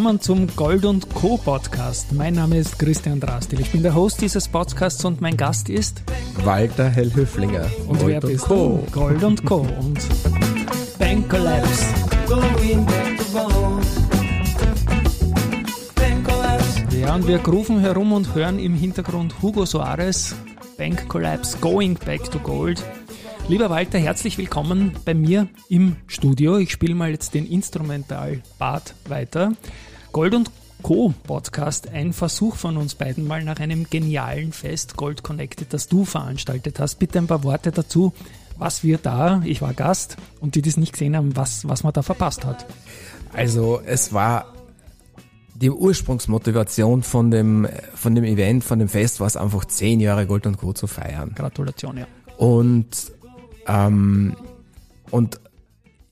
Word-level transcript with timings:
willkommen 0.00 0.20
zum 0.22 0.46
Gold 0.56 0.86
und 0.86 1.12
Co. 1.12 1.36
Podcast. 1.36 2.12
Mein 2.12 2.32
Name 2.32 2.56
ist 2.56 2.78
Christian 2.78 3.20
Drastil. 3.20 3.60
Ich 3.60 3.70
bin 3.70 3.82
der 3.82 3.94
Host 3.94 4.22
dieses 4.22 4.48
Podcasts 4.48 5.04
und 5.04 5.20
mein 5.20 5.36
Gast 5.36 5.68
ist 5.68 6.02
Walter 6.42 6.88
Hellhöflinger. 6.88 7.66
Und 7.86 7.98
Gold 7.98 8.06
wer 8.06 8.20
bist 8.20 8.46
Co. 8.46 8.82
du? 8.86 8.92
Gold 8.92 9.22
und 9.22 9.44
Co. 9.44 9.56
und 9.58 9.98
Bank 10.98 11.28
Collapse. 11.28 11.84
Ja, 16.98 17.14
und 17.14 17.26
wir 17.26 17.38
grooven 17.38 17.80
herum 17.80 18.14
und 18.14 18.34
hören 18.34 18.58
im 18.58 18.72
Hintergrund 18.72 19.34
Hugo 19.42 19.66
Soares, 19.66 20.34
Bank 20.78 21.08
Collapse, 21.08 21.58
Going 21.60 21.98
Back 22.06 22.30
to 22.30 22.38
Gold. 22.38 22.82
Lieber 23.50 23.68
Walter, 23.68 23.98
herzlich 23.98 24.38
willkommen 24.38 24.92
bei 25.04 25.12
mir 25.12 25.48
im 25.68 25.96
Studio. 26.06 26.56
Ich 26.58 26.70
spiele 26.70 26.94
mal 26.94 27.10
jetzt 27.10 27.34
den 27.34 27.46
Instrumental-Part 27.46 28.94
weiter. 29.08 29.54
Gold 30.12 30.36
und 30.36 30.52
Co. 30.82 31.12
Podcast, 31.24 31.88
ein 31.88 32.12
Versuch 32.12 32.54
von 32.54 32.76
uns 32.76 32.94
beiden 32.94 33.26
mal 33.26 33.42
nach 33.42 33.58
einem 33.58 33.90
genialen 33.90 34.52
Fest 34.52 34.96
Gold 34.96 35.24
Connected, 35.24 35.72
das 35.72 35.88
du 35.88 36.04
veranstaltet 36.04 36.78
hast. 36.78 37.00
Bitte 37.00 37.18
ein 37.18 37.26
paar 37.26 37.42
Worte 37.42 37.72
dazu, 37.72 38.12
was 38.56 38.84
wir 38.84 38.98
da, 38.98 39.42
ich 39.44 39.60
war 39.60 39.74
Gast 39.74 40.16
und 40.38 40.54
die 40.54 40.62
das 40.62 40.76
nicht 40.76 40.92
gesehen 40.92 41.16
haben, 41.16 41.34
was, 41.34 41.66
was 41.66 41.82
man 41.82 41.92
da 41.92 42.02
verpasst 42.02 42.44
hat. 42.44 42.64
Also 43.32 43.80
es 43.84 44.12
war 44.12 44.54
die 45.56 45.72
Ursprungsmotivation 45.72 47.02
von 47.02 47.32
dem, 47.32 47.66
von 47.96 48.14
dem 48.14 48.22
Event, 48.22 48.62
von 48.62 48.78
dem 48.78 48.88
Fest 48.88 49.18
war 49.18 49.26
es 49.26 49.36
einfach 49.36 49.64
zehn 49.64 49.98
Jahre 49.98 50.28
Gold 50.28 50.46
und 50.46 50.56
Co. 50.56 50.72
zu 50.72 50.86
feiern. 50.86 51.32
Gratulation, 51.34 51.96
ja. 51.96 52.06
Und 52.36 53.10
ähm, 53.66 54.36
und 55.10 55.40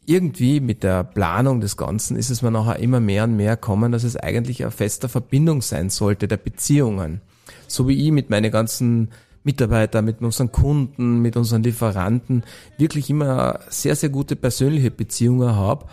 irgendwie 0.07 0.61
mit 0.61 0.83
der 0.83 1.05
Planung 1.05 1.61
des 1.61 1.77
Ganzen 1.77 2.17
ist 2.17 2.31
es 2.31 2.41
mir 2.41 2.51
nachher 2.51 2.79
immer 2.79 2.99
mehr 2.99 3.25
und 3.25 3.37
mehr 3.37 3.59
kommen, 3.59 3.93
dass 3.93 4.05
es 4.05 4.17
eigentlich 4.17 4.63
eine 4.63 4.71
feste 4.71 5.09
Verbindung 5.09 5.61
sein 5.61 5.91
sollte 5.91 6.29
der 6.29 6.39
Beziehungen. 6.39 7.21
So 7.67 7.89
wie 7.89 8.07
ich 8.07 8.11
mit 8.11 8.31
meinen 8.31 8.51
ganzen 8.51 9.11
Mitarbeitern, 9.45 10.07
mit 10.07 10.23
unseren 10.23 10.51
Kunden, 10.51 11.21
mit 11.21 11.37
unseren 11.37 11.63
Lieferanten 11.63 12.43
wirklich 12.79 13.11
immer 13.11 13.61
sehr, 13.69 13.97
sehr 13.97 14.09
gute 14.09 14.35
persönliche 14.35 14.91
Beziehungen 14.91 15.55
habe, 15.55 15.87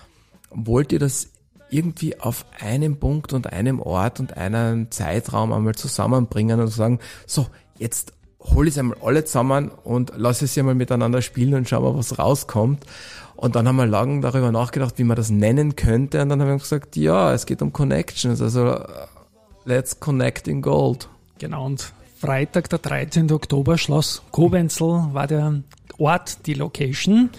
wollt 0.50 0.94
ihr 0.94 1.00
das 1.00 1.32
irgendwie 1.70 2.20
auf 2.20 2.46
einem 2.60 2.98
Punkt 2.98 3.34
und 3.34 3.52
einem 3.52 3.82
Ort 3.82 4.22
und 4.22 4.38
einem 4.38 4.92
Zeitraum 4.92 5.52
einmal 5.52 5.76
zusammenbringen 5.76 6.60
und 6.62 6.68
sagen, 6.68 7.00
so, 7.26 7.48
jetzt 7.78 8.14
hol 8.54 8.68
ich 8.68 8.80
einmal 8.80 8.98
alle 9.04 9.26
zusammen 9.26 9.72
und 9.84 10.14
lass 10.16 10.42
es 10.42 10.58
einmal 10.58 10.76
miteinander 10.76 11.22
spielen 11.22 11.54
und 11.56 11.70
schau 11.70 11.82
mal, 11.82 11.98
was 11.98 12.18
rauskommt. 12.20 12.86
Und 13.36 13.56
dann 13.56 13.68
haben 13.68 13.76
wir 13.76 13.86
lange 13.86 14.22
darüber 14.22 14.52
nachgedacht, 14.52 14.98
wie 14.98 15.04
man 15.04 15.18
das 15.18 15.30
nennen 15.30 15.76
könnte. 15.76 16.22
Und 16.22 16.30
dann 16.30 16.42
haben 16.42 16.48
wir 16.48 16.58
gesagt, 16.58 16.96
ja, 16.96 17.34
es 17.34 17.46
geht 17.46 17.62
um 17.62 17.74
Connections. 17.74 18.42
Also 18.42 18.80
let's 19.66 20.00
connect 20.00 20.48
in 20.48 20.62
gold. 20.62 21.10
Genau. 21.40 21.66
Und 21.66 21.92
Freitag, 22.18 22.70
der 22.70 22.80
13. 22.80 23.32
Oktober, 23.32 23.78
Schloss 23.78 24.24
Kowenzel 24.32 25.10
war 25.12 25.28
der 25.28 25.62
Ort, 25.98 26.46
die 26.48 26.54
Location. 26.54 27.30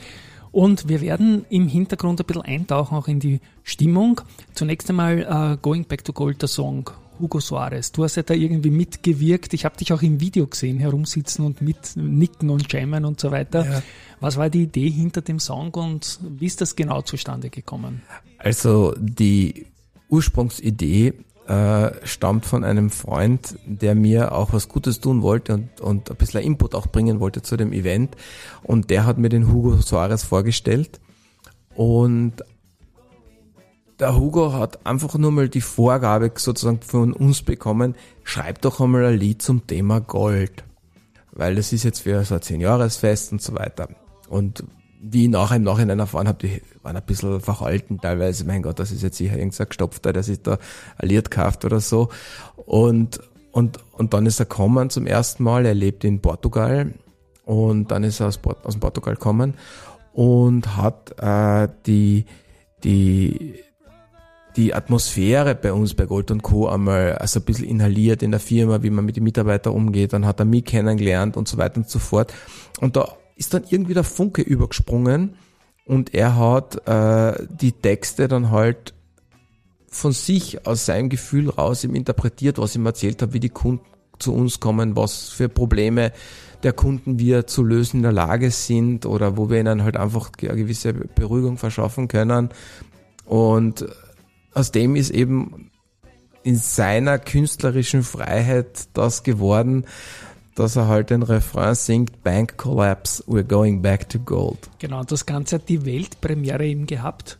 Und 0.53 0.89
wir 0.89 1.01
werden 1.01 1.45
im 1.49 1.69
Hintergrund 1.69 2.21
ein 2.21 2.27
bisschen 2.27 2.43
eintauchen, 2.43 2.97
auch 2.97 3.09
in 3.09 3.21
die 3.21 3.41
Stimmung. 3.63 4.21
Zunächst 4.55 4.89
einmal 4.89 5.27
uh, 5.29 5.61
Going 5.61 5.85
Back 5.85 6.05
to 6.05 6.13
Gold, 6.13 6.41
der 6.43 6.49
Song. 6.49 6.91
Hugo 7.19 7.41
Soares. 7.41 7.93
Du 7.93 8.05
hast 8.05 8.17
ja 8.17 8.23
da 8.23 8.35
irgendwie 8.35 8.71
mitgewirkt. 8.71 9.55
Ich 9.55 9.65
habe 9.65 9.77
dich 9.77 9.93
auch 9.93 10.03
im 10.03 10.21
Video 10.21 10.47
gesehen, 10.47 10.79
herumsitzen 10.79 11.45
und 11.45 11.61
mit 11.61 11.97
nicken 11.97 12.51
und 12.51 12.73
jammen 12.73 13.05
und 13.05 13.21
so 13.21 13.31
weiter. 13.31 13.65
Ja. 13.65 13.83
Was 14.21 14.37
war 14.37 14.51
die 14.51 14.65
Idee 14.65 14.91
hinter 14.91 15.23
dem 15.23 15.39
Song 15.39 15.73
und 15.75 16.19
wie 16.23 16.47
ist 16.47 16.61
das 16.61 16.77
genau 16.77 17.03
zustande 17.03 17.51
gekommen? 17.51 18.03
Also 18.39 18.95
die 18.99 19.67
Ursprungsidee 20.09 21.15
äh, 21.47 22.07
stammt 22.07 22.45
von 22.45 22.65
einem 22.65 22.91
Freund, 22.91 23.57
der 23.67 23.95
mir 23.95 24.33
auch 24.33 24.53
was 24.53 24.69
Gutes 24.69 25.01
tun 25.01 25.23
wollte 25.23 25.55
und, 25.55 25.81
und 25.81 26.11
ein 26.11 26.17
bisschen 26.17 26.43
Input 26.43 26.75
auch 26.75 26.89
bringen 26.89 27.21
wollte 27.21 27.43
zu 27.43 27.57
dem 27.57 27.73
Event. 27.73 28.17
Und 28.63 28.91
der 28.91 29.07
hat 29.07 29.19
mir 29.19 29.29
den 29.29 29.53
Hugo 29.53 29.77
Soares 29.77 30.25
vorgestellt. 30.25 31.01
Und 31.75 32.43
der 33.99 34.17
Hugo 34.17 34.53
hat 34.53 34.85
einfach 34.87 35.17
nur 35.17 35.31
mal 35.31 35.49
die 35.49 35.61
Vorgabe 35.61 36.31
sozusagen 36.35 36.81
von 36.81 37.13
uns 37.13 37.43
bekommen, 37.43 37.95
schreib 38.25 38.61
doch 38.63 38.81
einmal 38.81 39.07
ein 39.07 39.19
Lied 39.19 39.43
zum 39.43 39.67
Thema 39.67 40.01
Gold. 40.01 40.65
Weil 41.33 41.55
das 41.55 41.73
ist 41.73 41.85
jetzt 41.85 42.01
für 42.01 42.25
so 42.25 42.35
ein 42.35 42.41
10-Jahres-Fest 42.41 43.33
und 43.33 43.43
so 43.43 43.55
weiter. 43.55 43.89
Und 44.29 44.65
wie 45.01 45.25
ich 45.25 45.31
nachher 45.31 45.57
im 45.57 45.63
Nachhinein 45.63 45.99
erfahren 45.99 46.29
habe, 46.29 46.47
die 46.47 46.63
waren 46.83 46.97
ein 46.97 47.03
bisschen 47.05 47.41
verhalten 47.41 48.01
teilweise. 48.01 48.45
Mein 48.45 48.63
Gott, 48.63 48.79
das 48.79 48.91
ist 48.91 49.03
jetzt 49.03 49.19
sicher 49.19 49.37
irgendein 49.37 49.69
Gestopfter, 49.69 50.13
der 50.13 50.23
sich 50.23 50.43
da 50.43 50.59
Lied 51.01 51.31
kauft 51.31 51.65
oder 51.65 51.81
so. 51.81 52.09
Und, 52.57 53.21
und, 53.53 53.79
und 53.93 54.15
dann 54.15 54.27
ist 54.27 54.41
er 54.41 54.47
gekommen 54.47 54.91
zum 54.91 55.07
ersten 55.07 55.43
Mal. 55.43 55.67
Er 55.67 55.75
lebt 55.75 56.05
in 56.05 56.21
Portugal. 56.21 56.95
Und 57.45 57.91
dann 57.91 58.03
ist 58.03 58.21
er 58.21 58.29
aus, 58.29 58.41
aus 58.65 58.75
dem 58.75 58.81
Portugal 58.81 59.15
gekommen 59.15 59.55
und 60.13 60.77
hat 60.77 61.15
äh, 61.21 61.69
die, 61.87 62.25
die 62.83 63.61
die 64.57 64.75
Atmosphäre 64.75 65.55
bei 65.55 65.73
uns 65.73 65.95
bei 65.95 66.07
Gold 66.07 66.31
und 66.31 66.43
Co. 66.43 66.69
einmal 66.69 67.17
also 67.19 67.41
ein 67.41 67.45
bisschen 67.45 67.69
inhaliert 67.69 68.23
in 68.23 68.31
der 68.31 68.41
Firma, 68.41 68.83
wie 68.83 68.91
man 68.91 69.05
mit 69.05 69.17
den 69.17 69.25
Mitarbeitern 69.25 69.75
umgeht, 69.75 70.13
dann 70.13 70.27
hat 70.27 70.41
er 70.41 70.47
mich 70.47 70.65
kennengelernt 70.65 71.37
und 71.37 71.47
so 71.47 71.59
weiter 71.59 71.77
und 71.79 71.89
so 71.89 71.99
fort. 71.99 72.33
Und 72.81 72.97
da 72.97 73.09
ist 73.37 73.53
dann 73.53 73.65
irgendwie 73.69 73.95
der 73.95 74.05
Funke 74.05 74.43
übergesprungen 74.43 75.35
und 75.85 76.15
er 76.15 76.37
hat 76.37 76.89
äh, 76.89 77.47
die 77.49 77.73
Texte 77.73 78.29
dann 78.29 78.51
halt 78.51 78.95
von 79.89 80.13
sich 80.13 80.67
aus 80.67 80.87
seinem 80.87 81.09
Gefühl 81.09 81.51
raus 81.51 81.85
ihm 81.85 81.95
interpretiert, 81.95 82.59
was 82.59 82.75
ihm 82.75 82.87
erzählt 82.87 83.23
habe, 83.23 83.35
wie 83.35 83.41
die 83.41 83.51
Kunden 83.51 83.85
zu 84.19 84.35
uns 84.35 84.61
kommen, 84.61 84.97
was 84.97 85.29
für 85.29 85.49
Probleme 85.49 86.13
der 86.63 86.73
Kunden 86.73 87.19
wir 87.19 87.47
zu 87.47 87.63
lösen 87.63 87.99
in 87.99 88.03
der 88.03 88.13
Lage 88.13 88.51
sind 88.51 89.07
oder 89.07 89.37
wo 89.37 89.51
wir 89.51 89.61
ihnen 89.61 89.85
halt 89.85 89.97
einfach 89.97 90.31
eine 90.41 90.57
gewisse 90.57 90.95
Beruhigung 90.95 91.59
verschaffen 91.59 92.09
können. 92.09 92.49
Und 93.25 93.87
aus 94.57 94.73
dem 94.73 94.97
ist 94.97 95.11
eben 95.11 95.71
in 96.43 96.57
seiner 96.57 97.19
künstlerischen 97.19 98.03
Freiheit 98.03 98.89
das 98.95 99.23
geworden, 99.23 99.85
dass 100.55 100.77
er 100.77 100.89
halt 100.89 101.11
den 101.11 101.23
Refrain 101.23 101.75
singt, 101.75 102.23
Bank 102.23 102.57
Collapse, 102.57 103.23
we're 103.25 103.43
going 103.43 103.83
back 103.83 104.09
to 104.09 104.19
gold. 104.19 104.59
Genau, 104.79 105.05
das 105.05 105.27
Ganze 105.27 105.57
hat 105.57 105.69
die 105.69 105.85
Weltpremiere 105.85 106.65
eben 106.65 106.87
gehabt 106.87 107.39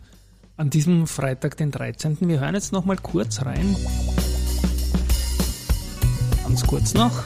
an 0.59 0.69
diesem 0.69 1.07
Freitag, 1.07 1.57
den 1.57 1.71
13. 1.71 2.19
Wir 2.21 2.41
hören 2.41 2.55
jetzt 2.55 2.73
nochmal 2.73 2.97
kurz 2.97 3.43
rein. 3.47 3.75
Ganz 6.43 6.67
kurz 6.67 6.93
noch. 6.93 7.25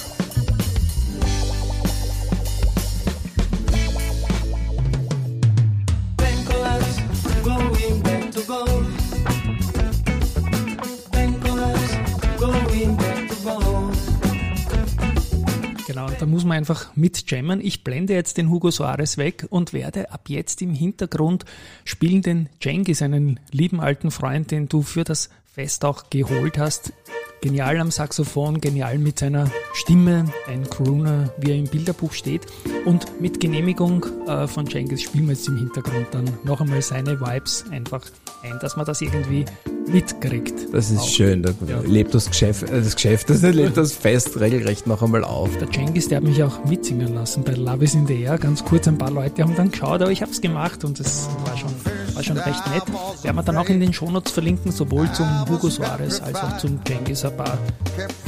Genau, 16.06 16.18
da 16.18 16.24
muss 16.24 16.44
man 16.44 16.56
einfach 16.56 16.96
mit 16.96 17.30
jammen. 17.30 17.60
Ich 17.60 17.84
blende 17.84 18.14
jetzt 18.14 18.38
den 18.38 18.48
Hugo 18.48 18.70
Soares 18.70 19.18
weg 19.18 19.46
und 19.50 19.74
werde 19.74 20.10
ab 20.10 20.28
jetzt 20.28 20.62
im 20.62 20.72
Hintergrund 20.72 21.44
spielen 21.84 22.22
den 22.22 22.48
Jengis, 22.62 23.02
einen 23.02 23.38
lieben 23.50 23.80
alten 23.80 24.10
Freund, 24.10 24.50
den 24.50 24.66
du 24.66 24.80
für 24.80 25.04
das 25.04 25.28
Fest 25.44 25.84
auch 25.84 26.08
geholt 26.08 26.56
hast. 26.56 26.94
Genial 27.42 27.78
am 27.78 27.90
Saxophon, 27.90 28.60
genial 28.60 28.98
mit 28.98 29.18
seiner 29.18 29.50
Stimme, 29.72 30.26
ein 30.46 30.68
Crooner, 30.68 31.32
wie 31.38 31.52
er 31.52 31.56
im 31.56 31.64
Bilderbuch 31.64 32.12
steht. 32.12 32.46
Und 32.84 33.18
mit 33.18 33.40
Genehmigung 33.40 34.04
äh, 34.28 34.46
von 34.46 34.66
Jengis 34.66 35.02
spielen 35.02 35.26
wir 35.26 35.32
jetzt 35.32 35.48
im 35.48 35.56
Hintergrund 35.56 36.08
dann 36.10 36.26
noch 36.44 36.60
einmal 36.60 36.82
seine 36.82 37.18
Vibes 37.18 37.64
einfach 37.70 38.02
ein, 38.42 38.58
dass 38.60 38.76
man 38.76 38.84
das 38.84 39.00
irgendwie 39.00 39.46
mitkriegt. 39.88 40.72
Das 40.72 40.90
ist 40.90 41.00
auch. 41.00 41.08
schön, 41.08 41.42
da 41.42 41.50
ja. 41.66 41.80
lebt 41.80 42.14
das 42.14 42.28
Geschäft, 42.28 42.62
äh, 42.64 42.82
das 42.82 42.94
Geschäft, 42.94 43.30
das 43.30 43.42
lebt 43.42 43.76
das 43.76 43.92
Fest 43.92 44.38
regelrecht 44.38 44.86
noch 44.86 45.02
einmal 45.02 45.24
auf. 45.24 45.56
Der 45.58 45.70
Cengiz, 45.70 46.08
der 46.08 46.18
hat 46.18 46.24
mich 46.24 46.42
auch 46.42 46.64
mitsingen 46.64 47.14
lassen 47.14 47.42
bei 47.42 47.52
Love 47.52 47.84
is 47.84 47.94
in 47.94 48.06
the 48.06 48.20
Air, 48.22 48.38
ganz 48.38 48.64
kurz 48.64 48.86
ein 48.88 48.98
paar 48.98 49.10
Leute 49.10 49.42
haben 49.42 49.56
dann 49.56 49.70
geschaut, 49.70 50.02
aber 50.02 50.10
ich 50.10 50.22
habe 50.22 50.30
es 50.30 50.40
gemacht 50.40 50.84
und 50.84 51.00
es 51.00 51.28
war 51.44 51.56
schon, 51.56 51.70
war 52.14 52.22
schon 52.22 52.38
recht 52.38 52.66
nett. 52.70 52.82
Werden 53.22 53.36
wir 53.36 53.42
dann 53.42 53.56
auch 53.56 53.68
in 53.68 53.80
den 53.80 53.92
Shownotes 53.92 54.32
verlinken, 54.32 54.72
sowohl 54.72 55.10
zum 55.12 55.26
Hugo 55.48 55.68
Suarez 55.68 56.20
als 56.20 56.36
auch 56.36 56.56
zum 56.58 56.84
Cengiz 56.84 57.24
ein 57.30 57.36
paar 57.36 57.58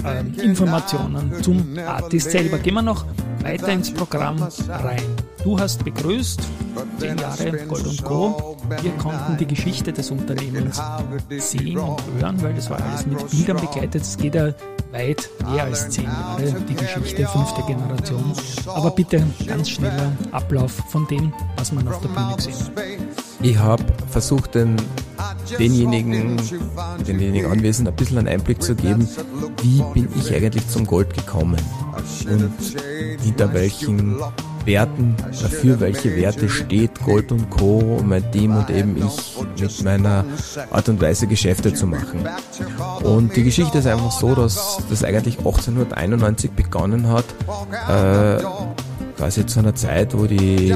ähm, 0.05 0.35
Informationen 0.39 1.43
zum 1.43 1.79
Artist 1.79 2.31
selber. 2.31 2.59
Gehen 2.59 2.75
wir 2.75 2.83
noch 2.83 3.05
weiter 3.43 3.69
ins 3.69 3.93
Programm 3.93 4.43
rein. 4.69 5.03
Du 5.43 5.59
hast 5.59 5.85
begrüßt, 5.85 6.41
10 6.99 7.19
Jahre 7.19 7.67
Gold 7.67 7.87
und 7.87 8.05
Co. 8.05 8.57
Wir 8.81 8.93
konnten 8.93 9.37
die 9.39 9.47
Geschichte 9.47 9.93
des 9.93 10.11
Unternehmens 10.11 10.81
sehen 11.39 11.79
und 11.79 12.01
hören, 12.19 12.41
weil 12.43 12.55
das 12.55 12.71
war 12.71 12.81
alles 12.81 13.07
mit 13.07 13.29
Bildern 13.31 13.57
begleitet. 13.57 14.03
Es 14.03 14.17
geht 14.17 14.35
ja 14.37 14.53
weit 14.93 15.29
mehr 15.51 15.65
als 15.65 15.91
10 15.91 16.05
Jahre, 16.05 16.55
die 16.69 16.75
Geschichte, 16.75 17.27
fünfte 17.27 17.63
Generation. 17.67 18.33
Aber 18.67 18.91
bitte 18.91 19.25
ganz 19.47 19.71
schneller 19.71 20.13
Ablauf 20.31 20.73
von 20.91 21.07
dem, 21.09 21.33
was 21.57 21.73
man 21.73 21.89
auf 21.89 22.01
der 22.01 22.09
Bühne 22.09 22.37
gesehen 22.37 22.55
hat. 22.55 22.85
Ich 23.41 23.59
habe 23.59 23.85
versucht, 24.09 24.55
den 24.55 24.77
denjenigen, 25.59 26.41
denjenigen 27.07 27.51
Anwesenden 27.51 27.93
ein 27.93 27.97
bisschen 27.97 28.19
einen 28.19 28.29
Einblick 28.29 28.63
zu 28.63 28.75
geben, 28.75 29.09
wie 29.63 29.83
bin 29.95 30.09
ich 30.19 30.35
eigentlich 30.35 30.69
zum 30.69 30.87
Gold 30.87 31.15
gekommen 31.15 31.61
und 32.29 32.53
hinter 33.23 33.53
welchen 33.53 34.19
Werten, 34.65 35.17
dafür 35.43 35.81
welche 35.81 36.15
Werte 36.17 36.49
steht 36.49 37.03
Gold 37.05 37.33
und 37.33 37.51
Co., 37.51 38.01
mein 38.05 38.31
Team 38.31 38.57
und 38.57 38.71
eben 38.71 38.97
ich 38.97 39.61
mit 39.61 39.85
meiner 39.85 40.25
Art 40.71 40.89
und 40.89 41.01
Weise 41.01 41.27
Geschäfte 41.27 41.75
zu 41.75 41.87
machen. 41.87 42.21
Und 43.03 43.35
die 43.35 43.43
Geschichte 43.43 43.79
ist 43.79 43.87
einfach 43.87 44.13
so, 44.13 44.35
dass 44.35 44.79
das 44.89 45.03
eigentlich 45.05 45.39
1891 45.39 46.53
begonnen 46.53 47.09
hat, 47.09 47.25
äh, 47.89 48.43
quasi 49.17 49.47
zu 49.47 49.61
einer 49.61 49.75
Zeit, 49.75 50.17
wo 50.17 50.27
die, 50.27 50.75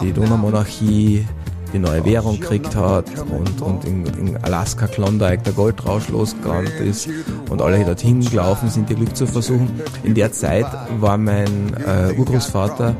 die 0.00 0.12
Donaumonarchie 0.12 1.26
die 1.72 1.78
neue 1.78 2.04
Währung 2.04 2.40
gekriegt 2.40 2.74
hat 2.76 3.06
und, 3.18 3.60
und 3.62 3.84
in, 3.84 4.06
in 4.06 4.36
Alaska 4.38 4.86
Klondike 4.86 5.42
der 5.42 5.52
Goldrausch 5.52 6.08
losgegangen 6.08 6.72
ist 6.84 7.08
und 7.48 7.62
alle 7.62 7.84
dorthin 7.84 8.20
gelaufen 8.20 8.68
sind, 8.68 8.90
ihr 8.90 8.96
Glück 8.96 9.16
zu 9.16 9.26
versuchen. 9.26 9.80
In 10.02 10.14
der 10.14 10.32
Zeit 10.32 10.66
war 10.98 11.18
mein 11.18 11.74
äh, 11.86 12.14
Urgroßvater 12.16 12.96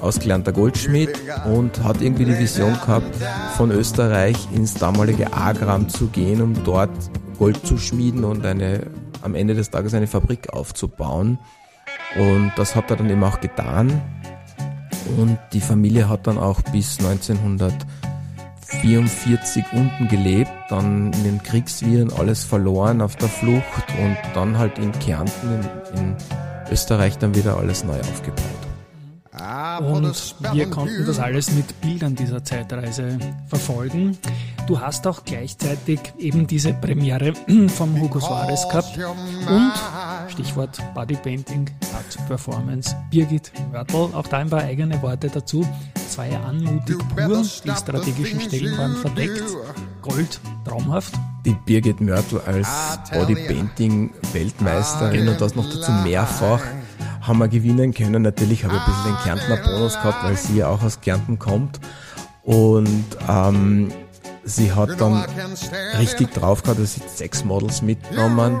ausgelernter 0.00 0.52
Goldschmied 0.52 1.10
und 1.52 1.82
hat 1.82 2.00
irgendwie 2.00 2.24
die 2.24 2.38
Vision 2.38 2.72
gehabt, 2.74 3.14
von 3.56 3.70
Österreich 3.70 4.36
ins 4.54 4.74
damalige 4.74 5.32
Agram 5.32 5.88
zu 5.88 6.06
gehen, 6.08 6.40
um 6.40 6.64
dort 6.64 6.90
Gold 7.38 7.66
zu 7.66 7.78
schmieden 7.78 8.24
und 8.24 8.44
eine, 8.44 8.86
am 9.22 9.34
Ende 9.34 9.54
des 9.54 9.70
Tages 9.70 9.94
eine 9.94 10.06
Fabrik 10.06 10.52
aufzubauen. 10.52 11.38
Und 12.16 12.52
das 12.56 12.74
hat 12.74 12.90
er 12.90 12.96
dann 12.96 13.10
eben 13.10 13.22
auch 13.22 13.40
getan. 13.40 14.00
Und 15.16 15.38
die 15.52 15.60
Familie 15.60 16.08
hat 16.08 16.26
dann 16.26 16.38
auch 16.38 16.60
bis 16.72 17.00
1944 18.70 19.64
unten 19.72 20.08
gelebt, 20.08 20.50
dann 20.68 21.12
in 21.12 21.24
den 21.24 21.42
Kriegsviren 21.42 22.12
alles 22.12 22.44
verloren 22.44 23.00
auf 23.00 23.16
der 23.16 23.28
Flucht 23.28 23.84
und 23.98 24.16
dann 24.34 24.58
halt 24.58 24.78
in 24.78 24.92
Kärnten 24.92 25.60
in, 25.94 25.98
in 25.98 26.16
Österreich 26.70 27.16
dann 27.18 27.34
wieder 27.34 27.56
alles 27.56 27.84
neu 27.84 27.98
aufgebaut. 27.98 28.67
Und 29.38 30.34
wir 30.52 30.68
konnten 30.68 31.06
das 31.06 31.20
alles 31.20 31.52
mit 31.52 31.80
Bildern 31.80 32.16
dieser 32.16 32.44
Zeitreise 32.44 33.18
verfolgen. 33.46 34.18
Du 34.66 34.78
hast 34.80 35.06
auch 35.06 35.24
gleichzeitig 35.24 36.00
eben 36.18 36.46
diese 36.46 36.74
Premiere 36.74 37.32
vom 37.68 37.98
Hugo 38.00 38.20
Suarez 38.20 38.68
gehabt. 38.68 38.98
und 39.48 39.72
Stichwort 40.28 40.78
Bodypainting, 40.94 41.70
Art 41.94 42.18
Performance, 42.26 42.94
Birgit 43.10 43.50
Mörtel, 43.72 44.10
auch 44.12 44.26
da 44.26 44.38
ein 44.38 44.50
paar 44.50 44.62
eigene 44.62 45.00
Worte 45.02 45.28
dazu. 45.28 45.64
Zwei 46.08 46.36
anmutig 46.36 46.98
pur, 47.14 47.44
die 47.64 47.70
strategischen 47.70 48.40
Stellen 48.40 48.76
waren 48.76 48.96
verdeckt, 48.96 49.44
Gold 50.02 50.40
traumhaft. 50.64 51.14
Die 51.44 51.54
Birgit 51.64 52.00
Mörtel 52.00 52.40
als 52.44 52.66
Bodypainting-Weltmeisterin 53.12 55.28
und 55.28 55.40
das 55.40 55.54
noch 55.54 55.70
dazu 55.70 55.92
mehrfach 55.92 56.60
haben 57.28 57.38
wir 57.38 57.48
gewinnen 57.48 57.94
können. 57.94 58.22
Natürlich 58.22 58.64
habe 58.64 58.74
ich 58.74 58.80
ein 58.80 58.86
bisschen 58.86 59.12
den 59.12 59.22
Kärntner 59.22 59.56
Bonus 59.64 59.94
gehabt, 59.94 60.24
weil 60.24 60.36
sie 60.36 60.56
ja 60.56 60.68
auch 60.68 60.82
aus 60.82 61.00
Kärnten 61.00 61.38
kommt. 61.38 61.78
Und 62.42 63.04
ähm, 63.28 63.92
sie 64.48 64.72
hat 64.72 65.00
dann 65.00 65.24
richtig 65.98 66.32
drauf 66.32 66.62
gehabt, 66.62 66.80
dass 66.80 66.94
sie 66.94 67.02
sechs 67.06 67.44
Models 67.44 67.82
mitgenommen 67.82 68.60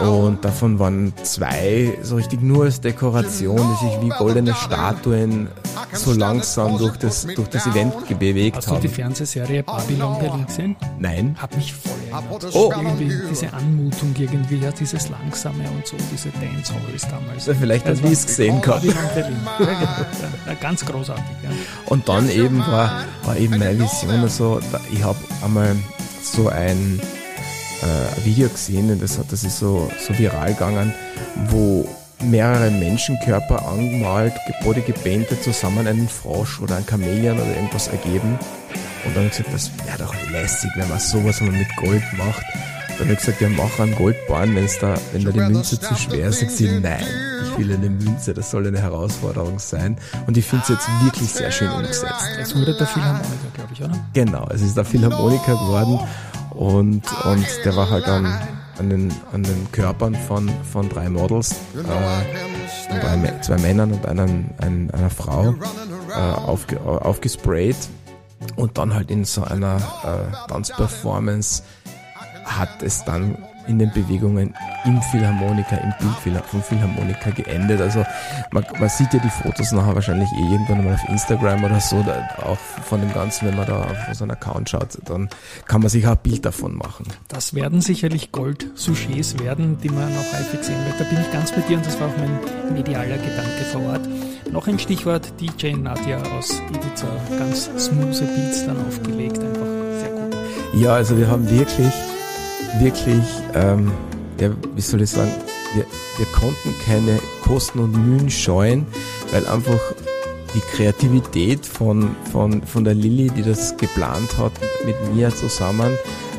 und 0.00 0.44
davon 0.44 0.78
waren 0.78 1.12
zwei 1.22 1.98
so 2.02 2.16
richtig 2.16 2.42
nur 2.42 2.64
als 2.64 2.80
Dekoration, 2.80 3.56
die 3.58 3.86
sich 3.86 4.02
wie 4.02 4.08
goldene 4.08 4.54
Statuen 4.54 5.48
so 5.92 6.12
langsam 6.12 6.78
durch 6.78 6.96
das, 6.96 7.26
durch 7.26 7.48
das 7.48 7.66
Event 7.66 7.94
bewegt 8.18 8.56
Hast 8.56 8.66
haben. 8.66 8.76
Hast 8.76 8.84
du 8.84 8.88
die 8.88 8.94
Fernsehserie 8.94 9.62
Babylon 9.62 10.18
Berlin 10.18 10.46
gesehen? 10.46 10.76
Nein. 10.98 11.36
Hat 11.38 11.54
mich 11.56 11.72
voll 11.72 11.92
erinnert. 12.10 12.54
Oh. 12.54 12.72
Irgendwie 12.74 13.12
diese 13.28 13.52
Anmutung 13.52 14.14
irgendwie, 14.18 14.58
ja, 14.58 14.70
dieses 14.72 15.08
Langsame 15.08 15.64
und 15.70 15.86
so, 15.86 15.96
diese 16.12 16.30
Dancehalls 16.30 17.02
damals. 17.08 17.46
Ja, 17.46 17.54
vielleicht 17.54 17.86
hat 17.86 18.02
wie 18.02 18.12
es 18.12 18.26
gesehen 18.26 18.60
gehabt. 18.60 18.82
Babylon 18.82 19.10
Berlin. 19.14 19.36
Ja, 19.58 19.66
genau. 20.46 20.60
ganz 20.60 20.84
großartig, 20.84 21.24
ja. 21.42 21.50
Und 21.86 22.08
dann 22.08 22.28
eben 22.30 22.58
war, 22.60 23.04
war 23.30 23.36
eben 23.36 23.58
meine 23.58 23.78
Vision 23.78 24.28
so, 24.28 24.60
ich 24.92 25.04
habe 25.04 25.18
einmal 25.44 25.76
so 26.20 26.48
ein 26.48 27.00
äh, 27.80 28.24
Video 28.24 28.48
gesehen, 28.48 28.98
das, 29.00 29.18
hat, 29.18 29.26
das 29.30 29.44
ist 29.44 29.58
so, 29.58 29.88
so 30.04 30.18
viral 30.18 30.52
gegangen, 30.52 30.92
wo 31.48 31.88
mehrere 32.24 32.72
Menschenkörper 32.72 33.68
angemalt, 33.68 34.34
body 34.64 34.80
gepaintet 34.80 35.44
zusammen 35.44 35.86
einen 35.86 36.08
Frosch 36.08 36.60
oder 36.60 36.76
ein 36.76 36.84
Chamäleon 36.84 37.38
oder 37.38 37.54
irgendwas 37.54 37.86
ergeben. 37.86 38.36
Und 39.04 39.16
dann 39.16 39.28
gesagt, 39.28 39.52
das 39.52 39.70
wäre 39.86 39.98
doch 39.98 40.14
lässig, 40.32 40.70
wenn 40.74 40.88
man 40.88 40.98
sowas 40.98 41.40
mit 41.40 41.76
Gold 41.76 42.02
macht. 42.18 42.44
Dann 43.00 43.08
habe 43.08 43.14
ich 43.14 43.20
gesagt, 43.24 43.40
ja, 43.40 43.48
mach 43.48 43.80
einen 43.80 43.94
Goldbahn, 43.94 44.54
wenn's 44.54 44.78
da, 44.78 44.94
wenn 45.12 45.24
da 45.24 45.30
die 45.30 45.40
Münze 45.40 45.80
zu 45.80 45.94
schwer 45.94 46.28
ist. 46.28 46.40
Sagt 46.40 46.50
sie, 46.50 46.80
nein, 46.80 47.02
ich 47.44 47.58
will 47.58 47.72
eine 47.72 47.88
Münze, 47.88 48.34
das 48.34 48.50
soll 48.50 48.66
eine 48.66 48.78
Herausforderung 48.78 49.58
sein. 49.58 49.96
Und 50.26 50.36
ich 50.36 50.44
finde 50.44 50.64
es 50.64 50.68
jetzt 50.68 50.86
wirklich 51.02 51.32
sehr 51.32 51.50
schön 51.50 51.70
umgesetzt. 51.70 52.28
Es 52.38 52.54
wurde 52.54 52.76
der 52.76 52.86
Philharmoniker, 52.86 53.48
glaube 53.54 53.70
ich, 53.72 53.82
oder? 53.82 53.94
Genau, 54.12 54.46
es 54.52 54.60
ist 54.60 54.76
der 54.76 54.84
Philharmoniker 54.84 55.52
geworden 55.52 55.98
und, 56.50 57.02
und 57.24 57.46
der 57.64 57.74
war 57.74 57.88
halt 57.88 58.04
an, 58.06 58.38
an, 58.78 58.90
den, 58.90 59.14
an 59.32 59.44
den 59.44 59.72
Körpern 59.72 60.14
von, 60.14 60.50
von 60.70 60.90
drei 60.90 61.08
Models, 61.08 61.52
äh, 61.52 63.00
drei, 63.00 63.40
zwei 63.40 63.56
Männern 63.56 63.92
und 63.92 64.04
einen, 64.04 64.50
ein, 64.58 64.90
einer 64.90 65.08
Frau 65.08 65.54
äh, 66.10 66.20
aufge, 66.20 66.78
aufgesprayt 66.78 67.78
und 68.56 68.76
dann 68.76 68.92
halt 68.92 69.10
in 69.10 69.24
so 69.24 69.42
einer 69.42 69.76
äh, 70.04 70.48
Tanzperformance 70.48 71.62
hat 72.58 72.82
es 72.82 73.04
dann 73.04 73.36
in 73.66 73.78
den 73.78 73.90
Bewegungen 73.92 74.54
im 74.84 75.00
Philharmoniker, 75.02 75.80
im 75.80 75.92
Bild 76.24 76.44
vom 76.44 76.62
Philharmoniker 76.62 77.30
geendet. 77.30 77.80
Also 77.80 78.04
man, 78.50 78.64
man 78.78 78.88
sieht 78.88 79.12
ja 79.14 79.20
die 79.20 79.28
Fotos 79.28 79.72
nachher 79.72 79.94
wahrscheinlich 79.94 80.28
eh 80.32 80.52
irgendwann 80.52 80.84
mal 80.84 80.94
auf 80.94 81.08
Instagram 81.08 81.64
oder 81.64 81.80
so, 81.80 82.02
da, 82.02 82.28
auch 82.42 82.58
von 82.58 83.00
dem 83.00 83.12
Ganzen, 83.12 83.48
wenn 83.48 83.56
man 83.56 83.66
da 83.66 83.82
auf 83.82 83.96
so 84.12 84.24
einen 84.24 84.32
Account 84.32 84.70
schaut, 84.70 84.98
dann 85.04 85.28
kann 85.66 85.80
man 85.80 85.90
sich 85.90 86.06
auch 86.06 86.12
ein 86.12 86.18
Bild 86.22 86.44
davon 86.44 86.76
machen. 86.76 87.06
Das 87.28 87.54
werden 87.54 87.80
sicherlich 87.80 88.32
Gold-Sujets 88.32 89.38
werden, 89.38 89.78
die 89.80 89.90
man 89.90 90.12
noch 90.14 90.32
häufig 90.32 90.62
sehen 90.62 90.84
wird. 90.86 91.00
Da 91.00 91.04
bin 91.04 91.20
ich 91.20 91.30
ganz 91.30 91.52
bei 91.52 91.60
dir 91.60 91.76
und 91.76 91.86
das 91.86 92.00
war 92.00 92.08
auch 92.08 92.16
mein 92.16 92.74
medialer 92.74 93.18
Gedanke 93.18 93.64
vor 93.70 93.82
Ort. 93.82 94.08
Noch 94.50 94.66
ein 94.66 94.78
Stichwort, 94.78 95.32
DJ 95.40 95.74
Nadja 95.74 96.20
aus 96.36 96.60
Ibiza, 96.70 97.06
ganz 97.38 97.70
smooth 97.78 98.18
Beats 98.34 98.66
dann 98.66 98.84
aufgelegt, 98.84 99.38
einfach 99.38 99.66
sehr 100.00 100.10
gut. 100.10 100.36
Ja, 100.74 100.94
also 100.94 101.16
wir 101.16 101.28
haben 101.28 101.48
wirklich 101.48 101.92
wirklich, 102.78 103.24
ähm, 103.54 103.92
ja, 104.40 104.50
wie 104.74 104.80
soll 104.80 105.02
ich 105.02 105.10
sagen, 105.10 105.32
wir, 105.74 105.84
wir 106.16 106.26
konnten 106.26 106.74
keine 106.84 107.18
Kosten 107.42 107.78
und 107.80 107.92
Mühen 107.92 108.30
scheuen, 108.30 108.86
weil 109.32 109.46
einfach 109.46 109.80
die 110.54 110.60
Kreativität 110.60 111.64
von, 111.64 112.14
von, 112.32 112.62
von 112.62 112.84
der 112.84 112.94
Lilly, 112.94 113.30
die 113.30 113.42
das 113.42 113.76
geplant 113.76 114.36
hat, 114.38 114.52
mit 114.84 114.96
mir 115.14 115.34
zusammen, 115.34 115.96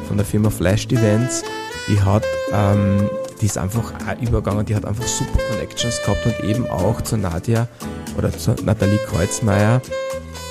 von 0.08 0.18
der 0.18 0.26
Firma 0.26 0.50
Flash 0.50 0.88
Events, 0.88 1.44
die 1.88 2.00
hat, 2.02 2.24
ähm, 2.54 3.10
die 3.40 3.46
ist 3.46 3.58
einfach 3.58 3.94
auch 3.94 4.22
übergegangen, 4.22 4.66
die 4.66 4.76
hat 4.76 4.86
einfach 4.86 5.08
super 5.08 5.40
Connections 5.50 6.02
gehabt 6.02 6.26
und 6.26 6.50
eben 6.50 6.68
auch 6.68 7.02
zu 7.02 7.18
Nadja 7.18 7.68
oder 8.18 8.32
zu 8.32 8.54
Nathalie 8.64 9.00
Kreuzmeier 9.08 9.82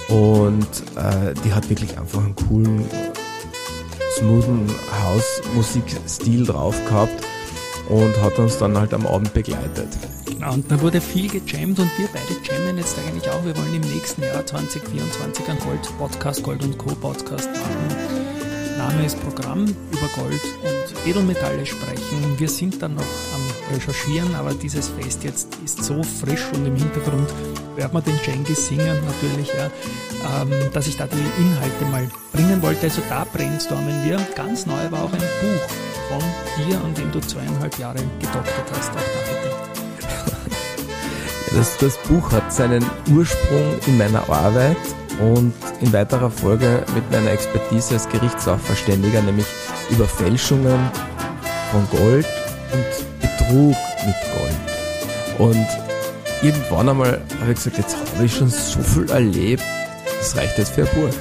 und 0.09 0.67
äh, 0.97 1.35
die 1.45 1.53
hat 1.53 1.69
wirklich 1.69 1.99
einfach 1.99 2.25
einen 2.25 2.35
coolen 2.35 2.85
smoothen 4.21 4.67
House-Musikstil 5.03 6.45
drauf 6.45 6.77
gehabt 6.87 7.25
und 7.89 8.21
hat 8.21 8.39
uns 8.39 8.59
dann 8.59 8.77
halt 8.77 8.93
am 8.93 9.07
Abend 9.07 9.33
begleitet. 9.33 9.89
Genau, 10.27 10.53
und 10.53 10.71
da 10.71 10.81
wurde 10.81 11.00
viel 11.00 11.29
gejammt 11.29 11.79
und 11.79 11.91
wir 11.99 12.07
beide 12.12 12.37
jammen 12.45 12.77
jetzt 12.77 12.99
eigentlich 12.99 13.29
auch. 13.31 13.43
Wir 13.45 13.57
wollen 13.57 13.75
im 13.75 13.81
nächsten 13.81 14.23
Jahr 14.23 14.45
2024 14.45 15.49
einen 15.49 15.59
Gold-Podcast, 15.59 16.43
Gold 16.43 16.62
und 16.62 16.77
Co-Podcast 16.77 17.49
machen. 17.49 18.21
Name 18.77 19.07
ist 19.07 19.19
Programm 19.23 19.65
über 19.65 20.09
Gold 20.15 20.41
und 20.62 21.09
Edelmetalle 21.09 21.65
sprechen. 21.65 22.39
Wir 22.39 22.49
sind 22.49 22.83
dann 22.83 22.97
noch 22.97 23.03
am 23.03 23.75
Recherchieren, 23.75 24.35
aber 24.35 24.53
dieses 24.53 24.89
Fest 24.89 25.25
jetzt 25.25 25.49
ist 25.65 25.83
so 25.83 26.03
frisch 26.03 26.47
und 26.53 26.67
im 26.67 26.77
Hintergrund 26.77 27.29
hört 27.77 27.93
man 27.93 28.03
den 28.05 28.19
Cengiz 28.23 28.67
singen 28.69 28.99
natürlich, 29.05 29.49
ja, 29.49 29.71
ähm, 30.43 30.50
dass 30.73 30.87
ich 30.87 30.97
da 30.97 31.07
die 31.07 31.43
Inhalte 31.43 31.85
mal 31.91 32.09
bringen 32.33 32.62
wollte. 32.62 32.83
Also 32.87 33.03
da 33.09 33.25
brainstormen 33.25 34.05
wir. 34.05 34.19
Ganz 34.35 34.67
neu 34.67 34.91
war 34.91 35.05
auch 35.05 35.12
ein 35.12 35.19
Buch 35.19 35.69
von 36.09 36.23
dir, 36.57 36.77
an 36.77 36.95
dem 36.95 37.11
du 37.12 37.21
zweieinhalb 37.21 37.79
Jahre 37.79 37.99
gedoktert 38.19 38.71
hast. 38.73 38.91
Auch 38.91 38.95
da 38.95 39.33
bitte. 39.33 39.50
Das, 41.57 41.77
das 41.79 41.97
Buch 42.09 42.31
hat 42.31 42.53
seinen 42.53 42.85
Ursprung 43.12 43.79
in 43.87 43.99
meiner 43.99 44.29
Arbeit 44.29 44.77
und 45.19 45.53
in 45.81 45.93
weiterer 45.93 46.31
Folge 46.31 46.85
mit 46.95 47.11
meiner 47.11 47.33
Expertise 47.33 47.95
als 47.95 48.09
Gerichtssachverständiger, 48.09 49.21
nämlich 49.23 49.47
über 49.91 50.07
Fälschungen 50.07 50.79
von 51.73 51.89
Gold 51.91 52.27
und 52.73 53.21
Betrug 53.21 53.77
mit 54.07 54.17
Gold. 54.33 54.57
Und 55.39 55.89
irgendwann 56.42 56.88
einmal 56.88 57.20
habe 57.40 57.52
ich 57.52 57.56
gesagt, 57.56 57.78
jetzt 57.78 57.97
habe 57.97 58.25
ich 58.25 58.35
schon 58.35 58.49
so 58.49 58.80
viel 58.80 59.11
erlebt, 59.11 59.62
das 60.18 60.37
reicht 60.37 60.59
jetzt 60.59 60.75
für 60.75 60.82
ein 60.82 60.94
Buch. 60.94 61.14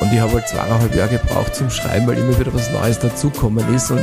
Und 0.00 0.12
ich 0.12 0.20
habe 0.20 0.32
halt 0.32 0.48
zweieinhalb 0.48 0.94
Jahre 0.94 1.16
gebraucht 1.16 1.54
zum 1.54 1.70
Schreiben, 1.70 2.06
weil 2.06 2.18
immer 2.18 2.38
wieder 2.38 2.52
was 2.52 2.70
Neues 2.70 2.98
dazukommen 2.98 3.64
ist. 3.74 3.90
Und 3.90 4.00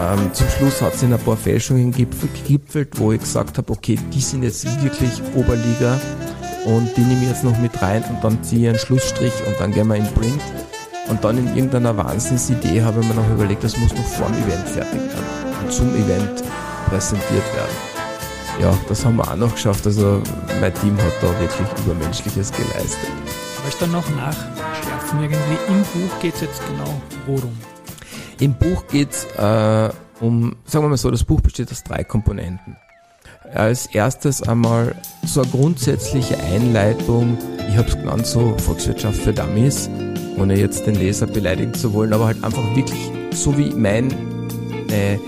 ähm, 0.00 0.30
zum 0.32 0.48
Schluss 0.48 0.82
hat 0.82 0.94
es 0.94 1.02
in 1.02 1.12
ein 1.12 1.18
paar 1.18 1.36
Fälschungen 1.36 1.92
gegipfelt, 1.92 2.98
wo 2.98 3.12
ich 3.12 3.20
gesagt 3.20 3.58
habe, 3.58 3.72
okay, 3.72 3.98
die 4.12 4.20
sind 4.20 4.42
jetzt 4.42 4.66
wirklich 4.82 5.22
Oberliga 5.34 5.98
und 6.66 6.94
die 6.96 7.00
nehme 7.00 7.22
ich 7.22 7.28
jetzt 7.28 7.44
noch 7.44 7.56
mit 7.58 7.80
rein 7.80 8.04
und 8.04 8.22
dann 8.22 8.42
ziehe 8.42 8.62
ich 8.62 8.68
einen 8.68 8.78
Schlussstrich 8.78 9.32
und 9.46 9.58
dann 9.58 9.72
gehen 9.72 9.88
wir 9.88 9.96
in 9.96 10.06
Print. 10.12 10.40
Und 11.08 11.24
dann 11.24 11.38
in 11.38 11.48
irgendeiner 11.56 11.96
Wahnsinnsidee 11.96 12.82
habe 12.82 13.00
ich 13.00 13.08
mir 13.08 13.14
noch 13.14 13.30
überlegt, 13.30 13.64
das 13.64 13.76
muss 13.78 13.92
noch 13.94 14.04
vor 14.04 14.28
dem 14.28 14.36
Event 14.46 14.68
fertig 14.68 15.00
werden 15.00 15.64
und 15.64 15.72
zum 15.72 15.88
Event 15.94 16.44
präsentiert 16.88 17.54
werden. 17.54 17.89
Ja, 18.60 18.76
das 18.88 19.04
haben 19.04 19.16
wir 19.16 19.30
auch 19.30 19.36
noch 19.36 19.54
geschafft. 19.54 19.86
Also 19.86 20.22
mein 20.60 20.74
Team 20.74 20.96
hat 20.98 21.14
da 21.22 21.28
wirklich 21.40 21.66
Übermenschliches 21.84 22.52
geleistet. 22.52 23.10
Ich 23.56 23.64
möchte 23.64 23.80
dann 23.80 23.92
noch 23.92 24.08
nachschärfen. 24.10 25.22
Irgendwie 25.22 25.58
im 25.68 25.82
Buch 25.82 26.20
geht 26.20 26.34
es 26.34 26.42
jetzt 26.42 26.60
genau 26.66 27.00
worum? 27.26 27.56
Im 28.38 28.54
Buch 28.54 28.86
geht 28.86 29.10
es 29.12 29.24
äh, 29.36 29.90
um, 30.20 30.56
sagen 30.64 30.84
wir 30.84 30.88
mal 30.90 30.96
so, 30.96 31.10
das 31.10 31.24
Buch 31.24 31.40
besteht 31.40 31.70
aus 31.70 31.82
drei 31.82 32.04
Komponenten. 32.04 32.76
Als 33.54 33.86
erstes 33.86 34.42
einmal 34.42 34.94
so 35.24 35.42
eine 35.42 35.50
grundsätzliche 35.50 36.38
Einleitung, 36.38 37.36
ich 37.68 37.76
habe 37.76 37.88
es 37.88 37.96
genannt, 37.96 38.26
so 38.26 38.56
Volkswirtschaft 38.58 39.20
für 39.20 39.32
Dummies, 39.32 39.90
ohne 40.36 40.58
jetzt 40.58 40.86
den 40.86 40.94
Leser 40.94 41.26
beleidigen 41.26 41.74
zu 41.74 41.92
wollen, 41.92 42.12
aber 42.12 42.26
halt 42.26 42.44
einfach 42.44 42.62
wirklich 42.76 43.10
so 43.32 43.56
wie 43.58 43.70
meine 43.74 44.08
äh, 44.88 45.18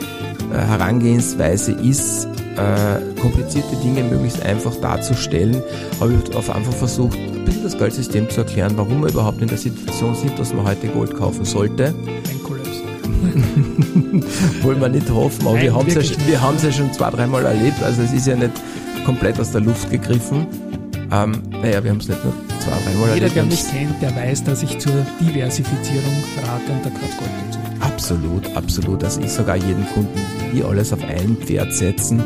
Herangehensweise 0.53 1.73
ist, 1.73 2.29
äh, 2.57 3.21
komplizierte 3.21 3.77
Dinge 3.77 4.03
möglichst 4.05 4.43
einfach 4.43 4.75
darzustellen, 4.77 5.63
habe 6.01 6.15
ich 6.15 6.37
auf 6.37 6.51
einfach 6.51 6.73
versucht, 6.73 7.19
ein 7.19 7.45
bisschen 7.45 7.63
das 7.65 7.77
Geldsystem 7.77 8.29
zu 8.31 8.41
erklären, 8.43 8.73
warum 8.77 9.03
wir 9.03 9.11
überhaupt 9.11 9.41
in 9.41 9.49
der 9.49 9.59
Situation 9.59 10.15
sind, 10.15 10.39
dass 10.39 10.53
man 10.53 10.67
heute 10.67 10.89
Gold 10.89 11.15
kaufen 11.15 11.45
sollte. 11.45 11.87
Ein 11.87 12.43
Kollaps. 12.43 12.69
Wollen 14.63 14.81
wir 14.81 14.89
nicht 14.89 15.09
hoffen, 15.11 15.47
aber 15.47 15.55
Nein, 15.55 15.65
wir 15.65 15.75
haben 15.75 15.89
es 15.89 15.95
ja, 16.63 16.69
ja 16.69 16.73
schon 16.73 16.93
zwei, 16.93 17.11
dreimal 17.11 17.45
erlebt, 17.45 17.83
also 17.83 18.03
es 18.03 18.13
ist 18.13 18.27
ja 18.27 18.37
nicht 18.37 18.53
komplett 19.05 19.39
aus 19.41 19.53
der 19.53 19.61
Luft 19.61 19.91
gegriffen. 19.91 20.47
Ähm, 21.13 21.43
naja, 21.51 21.83
wir 21.85 21.91
haben 21.91 21.99
es 21.99 22.09
nicht 22.09 22.25
nur 22.25 22.33
zwei, 22.61 22.71
dreimal 22.85 23.11
erlebt. 23.11 23.35
Jeder, 23.35 23.35
der 23.35 23.45
mich 23.45 23.69
kennt, 23.71 24.03
der 24.03 24.17
weiß, 24.17 24.45
dass 24.45 24.63
ich 24.63 24.79
zur 24.79 25.07
Diversifizierung 25.21 26.25
rate 26.43 26.73
und 26.73 26.85
da 26.85 26.91
gehört 26.91 27.19
Gold. 27.19 27.52
Absolut, 28.03 28.57
absolut. 28.57 29.05
Also 29.05 29.21
ich 29.21 29.31
sogar 29.31 29.55
jeden 29.55 29.87
Kunden 29.95 30.21
nie 30.53 30.65
alles 30.65 30.93
auf 30.93 31.05
ein 31.05 31.37
Pferd 31.37 31.73
setzen, 31.73 32.21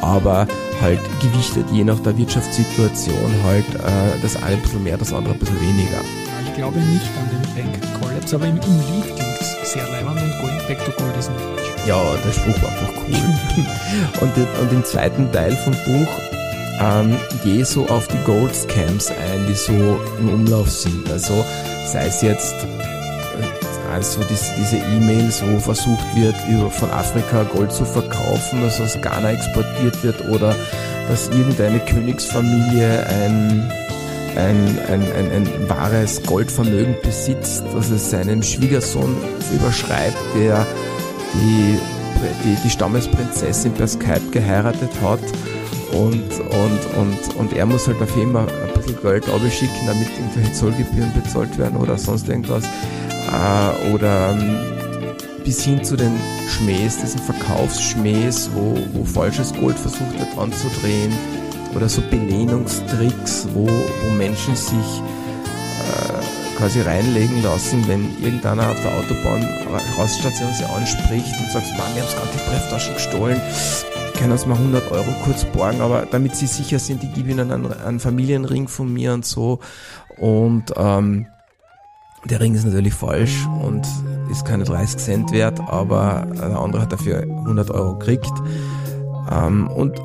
aber 0.00 0.46
halt 0.80 1.00
gewichtet 1.20 1.66
je 1.72 1.82
nach 1.82 1.98
der 1.98 2.16
Wirtschaftssituation 2.16 3.32
halt 3.42 3.64
äh, 3.74 4.22
das 4.22 4.36
eine 4.36 4.54
ein 4.54 4.62
bisschen 4.62 4.84
mehr, 4.84 4.96
das 4.96 5.12
andere 5.12 5.34
ein 5.34 5.40
bisschen 5.40 5.60
weniger. 5.60 6.00
Ich 6.46 6.54
glaube 6.54 6.78
nicht 6.78 7.10
an 7.18 7.28
den 7.32 7.72
Bank 7.72 8.00
Collapse, 8.00 8.36
aber 8.36 8.46
im, 8.46 8.58
im 8.58 8.78
Lied 8.94 9.16
klingt 9.16 9.40
es 9.40 9.72
sehr 9.72 9.88
leibend 9.88 10.22
und 10.22 10.40
Going 10.40 10.66
Back 10.68 10.84
to 10.84 10.92
Gold 10.92 11.16
ist 11.18 11.30
nicht. 11.32 11.88
Ja, 11.88 12.00
der 12.24 12.32
Spruch 12.32 12.62
war 12.62 12.70
einfach 12.70 12.92
cool. 13.08 14.20
und, 14.20 14.36
den, 14.36 14.46
und 14.60 14.70
den 14.70 14.84
zweiten 14.84 15.32
Teil 15.32 15.56
vom 15.56 15.72
Buch 15.72 16.12
ähm, 16.80 17.16
gehe 17.42 17.64
so 17.64 17.88
auf 17.88 18.06
die 18.06 18.22
Gold 18.24 18.54
Scams 18.54 19.10
ein, 19.10 19.46
die 19.48 19.54
so 19.54 20.00
im 20.20 20.28
Umlauf 20.28 20.70
sind. 20.70 21.10
Also 21.10 21.44
sei 21.86 22.06
es 22.06 22.22
jetzt 22.22 22.54
also 23.92 24.20
diese, 24.28 24.52
diese 24.58 24.76
E-Mails, 24.76 25.42
wo 25.46 25.58
versucht 25.58 26.04
wird, 26.14 26.34
über, 26.48 26.70
von 26.70 26.90
Afrika 26.90 27.42
Gold 27.44 27.72
zu 27.72 27.84
verkaufen, 27.84 28.62
das 28.62 28.80
aus 28.80 29.00
Ghana 29.00 29.32
exportiert 29.32 30.02
wird 30.02 30.28
oder 30.28 30.54
dass 31.08 31.28
irgendeine 31.28 31.80
Königsfamilie 31.80 33.06
ein, 33.06 33.72
ein, 34.36 34.78
ein, 34.88 35.02
ein, 35.02 35.32
ein 35.32 35.68
wahres 35.68 36.22
Goldvermögen 36.22 36.96
besitzt, 37.02 37.64
dass 37.74 37.90
es 37.90 38.10
seinem 38.10 38.42
Schwiegersohn 38.42 39.16
überschreibt, 39.54 40.18
der 40.36 40.66
die, 41.34 41.78
die, 42.44 42.56
die 42.62 42.70
Stammesprinzessin 42.70 43.72
per 43.72 43.88
Skype 43.88 44.30
geheiratet 44.30 44.90
hat. 45.02 45.20
Und, 45.92 46.22
und, 46.40 46.98
und, 47.00 47.36
und 47.36 47.52
er 47.54 47.64
muss 47.64 47.86
halt 47.86 47.98
dafür 47.98 48.22
immer 48.22 48.40
ein 48.40 48.74
bisschen 48.76 49.00
Geld 49.00 49.26
abschicken, 49.26 49.86
damit 49.86 50.08
irgendwelche 50.18 50.52
Zollgebühren 50.52 51.12
bezahlt 51.14 51.56
werden 51.58 51.78
oder 51.78 51.96
sonst 51.96 52.28
irgendwas 52.28 52.64
äh, 53.28 53.92
oder 53.92 54.30
ähm, 54.30 54.58
bis 55.44 55.64
hin 55.64 55.82
zu 55.82 55.96
den 55.96 56.12
Schmähs, 56.48 56.98
diesen 56.98 57.20
Verkaufsschmähs, 57.20 58.50
wo, 58.52 58.78
wo 58.92 59.04
falsches 59.04 59.52
Gold 59.54 59.78
versucht 59.78 60.18
wird 60.18 60.36
anzudrehen. 60.36 61.12
Oder 61.74 61.88
so 61.88 62.02
Belehnungstricks, 62.02 63.46
wo, 63.52 63.66
wo 63.66 64.10
Menschen 64.16 64.56
sich 64.56 65.02
äh, 65.80 66.56
quasi 66.56 66.80
reinlegen 66.80 67.42
lassen, 67.42 67.86
wenn 67.86 68.10
irgendeiner 68.22 68.70
auf 68.70 68.80
der 68.82 68.92
Autobahn 68.92 69.46
Rausstation 69.96 70.52
sie 70.52 70.64
anspricht 70.64 71.32
und 71.40 71.50
sagt, 71.52 71.66
Mann, 71.78 71.94
wir 71.94 72.02
haben 72.02 72.10
gerade 72.14 72.30
die 72.34 72.50
Brieftaschen 72.50 72.94
gestohlen, 72.94 73.40
können 74.18 74.32
uns 74.32 74.46
mal 74.46 74.56
100 74.56 74.90
Euro 74.90 75.14
kurz 75.24 75.44
borgen, 75.44 75.80
aber 75.80 76.06
damit 76.10 76.34
sie 76.34 76.46
sicher 76.46 76.78
sind, 76.78 77.02
die 77.02 77.08
gebe 77.08 77.30
ihnen 77.30 77.52
einen, 77.52 77.72
einen 77.72 78.00
Familienring 78.00 78.66
von 78.66 78.92
mir 78.92 79.12
und 79.12 79.24
so. 79.24 79.60
Und 80.16 80.72
ähm, 80.76 81.26
der 82.24 82.40
Ring 82.40 82.54
ist 82.54 82.64
natürlich 82.64 82.94
falsch 82.94 83.46
und 83.62 83.86
ist 84.30 84.44
keine 84.44 84.64
30 84.64 84.98
Cent 84.98 85.32
wert, 85.32 85.60
aber 85.60 86.26
der 86.36 86.58
andere 86.58 86.82
hat 86.82 86.92
dafür 86.92 87.22
100 87.22 87.70
Euro 87.70 87.96
gekriegt. 87.98 88.32
Ähm, 89.30 89.68
und 89.68 90.00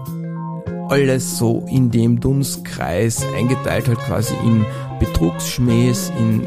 alles 0.90 1.38
so 1.38 1.66
in 1.70 1.92
dem 1.92 2.20
Dunstkreis 2.20 3.26
eingeteilt 3.36 3.88
halt 3.88 4.00
quasi 4.00 4.34
in 4.44 4.66
Betrugsschmähs, 5.00 6.12
in 6.20 6.46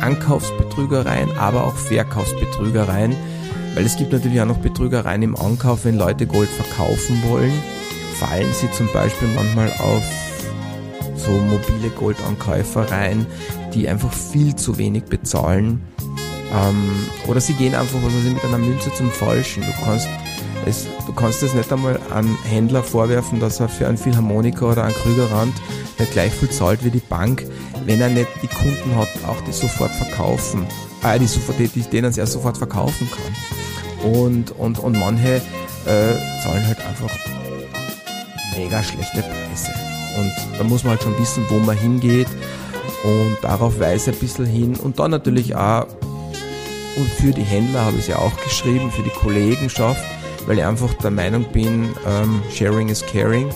Ankaufsbetrügereien, 0.00 1.30
aber 1.38 1.64
auch 1.64 1.74
Verkaufsbetrügereien, 1.74 3.14
weil 3.74 3.84
es 3.84 3.96
gibt 3.96 4.12
natürlich 4.12 4.40
auch 4.40 4.46
noch 4.46 4.58
Betrügereien 4.58 5.22
im 5.22 5.36
Ankauf, 5.36 5.84
wenn 5.84 5.96
Leute 5.96 6.26
Gold 6.26 6.48
verkaufen 6.48 7.22
wollen, 7.28 7.52
fallen 8.14 8.52
sie 8.52 8.70
zum 8.72 8.92
Beispiel 8.92 9.28
manchmal 9.34 9.70
auf 9.78 10.02
so 11.16 11.30
mobile 11.32 11.90
Goldankäufer 11.90 12.90
rein, 12.90 13.26
die 13.74 13.88
einfach 13.88 14.12
viel 14.12 14.54
zu 14.54 14.78
wenig 14.78 15.04
bezahlen. 15.04 15.82
Ähm, 16.52 17.06
oder 17.26 17.40
sie 17.40 17.52
gehen 17.54 17.74
einfach 17.74 17.98
was 18.02 18.14
also 18.14 18.30
mit 18.30 18.44
einer 18.44 18.58
Münze 18.58 18.92
zum 18.94 19.10
Falschen. 19.10 19.62
Du 19.62 19.84
kannst 19.84 20.08
es, 20.66 20.86
du 21.06 21.12
kannst 21.12 21.42
es 21.42 21.54
nicht 21.54 21.72
einmal 21.72 21.98
an 22.10 22.36
Händler 22.44 22.82
vorwerfen, 22.82 23.40
dass 23.40 23.60
er 23.60 23.68
für 23.68 23.86
einen 23.86 23.98
Philharmoniker 23.98 24.70
oder 24.70 24.84
einen 24.84 24.94
Krügerrand 24.94 25.54
nicht 25.98 26.12
gleich 26.12 26.32
viel 26.32 26.50
zahlt 26.50 26.84
wie 26.84 26.90
die 26.90 27.00
Bank, 27.00 27.44
wenn 27.84 28.00
er 28.00 28.08
nicht 28.08 28.28
die 28.42 28.48
Kunden 28.48 28.96
hat, 28.96 29.08
auch 29.26 29.40
die 29.42 29.52
sofort 29.52 29.90
verkaufen, 29.92 30.66
äh, 31.04 31.18
die 31.18 31.26
sofort, 31.26 31.58
die, 31.58 31.68
denen 31.68 32.12
er 32.16 32.26
sofort 32.26 32.58
verkaufen 32.58 33.08
kann. 33.10 34.12
Und, 34.12 34.50
und, 34.52 34.78
und 34.78 34.98
manche 34.98 35.36
äh, 35.36 36.42
zahlen 36.42 36.66
halt 36.66 36.80
einfach 36.86 37.10
mega 38.56 38.82
schlechte 38.82 39.22
Preise. 39.22 39.72
Und 40.18 40.32
da 40.58 40.64
muss 40.64 40.84
man 40.84 40.92
halt 40.92 41.02
schon 41.02 41.18
wissen, 41.18 41.44
wo 41.48 41.58
man 41.58 41.76
hingeht 41.76 42.28
und 43.04 43.36
darauf 43.42 43.78
weise 43.80 44.12
ein 44.12 44.18
bisschen 44.18 44.46
hin. 44.46 44.76
Und 44.76 44.98
dann 44.98 45.10
natürlich 45.10 45.54
auch, 45.54 45.86
und 46.96 47.08
für 47.20 47.32
die 47.32 47.42
Händler 47.42 47.84
habe 47.84 47.96
ich 47.96 48.02
es 48.02 48.08
ja 48.08 48.18
auch 48.18 48.36
geschrieben, 48.42 48.90
für 48.90 49.02
die 49.02 49.10
Kollegenschaft, 49.10 50.02
weil 50.46 50.58
ich 50.58 50.64
einfach 50.64 50.92
der 50.94 51.10
Meinung 51.10 51.44
bin, 51.52 51.90
ähm, 52.06 52.42
Sharing 52.50 52.88
is 52.88 53.04
Caring. 53.06 53.48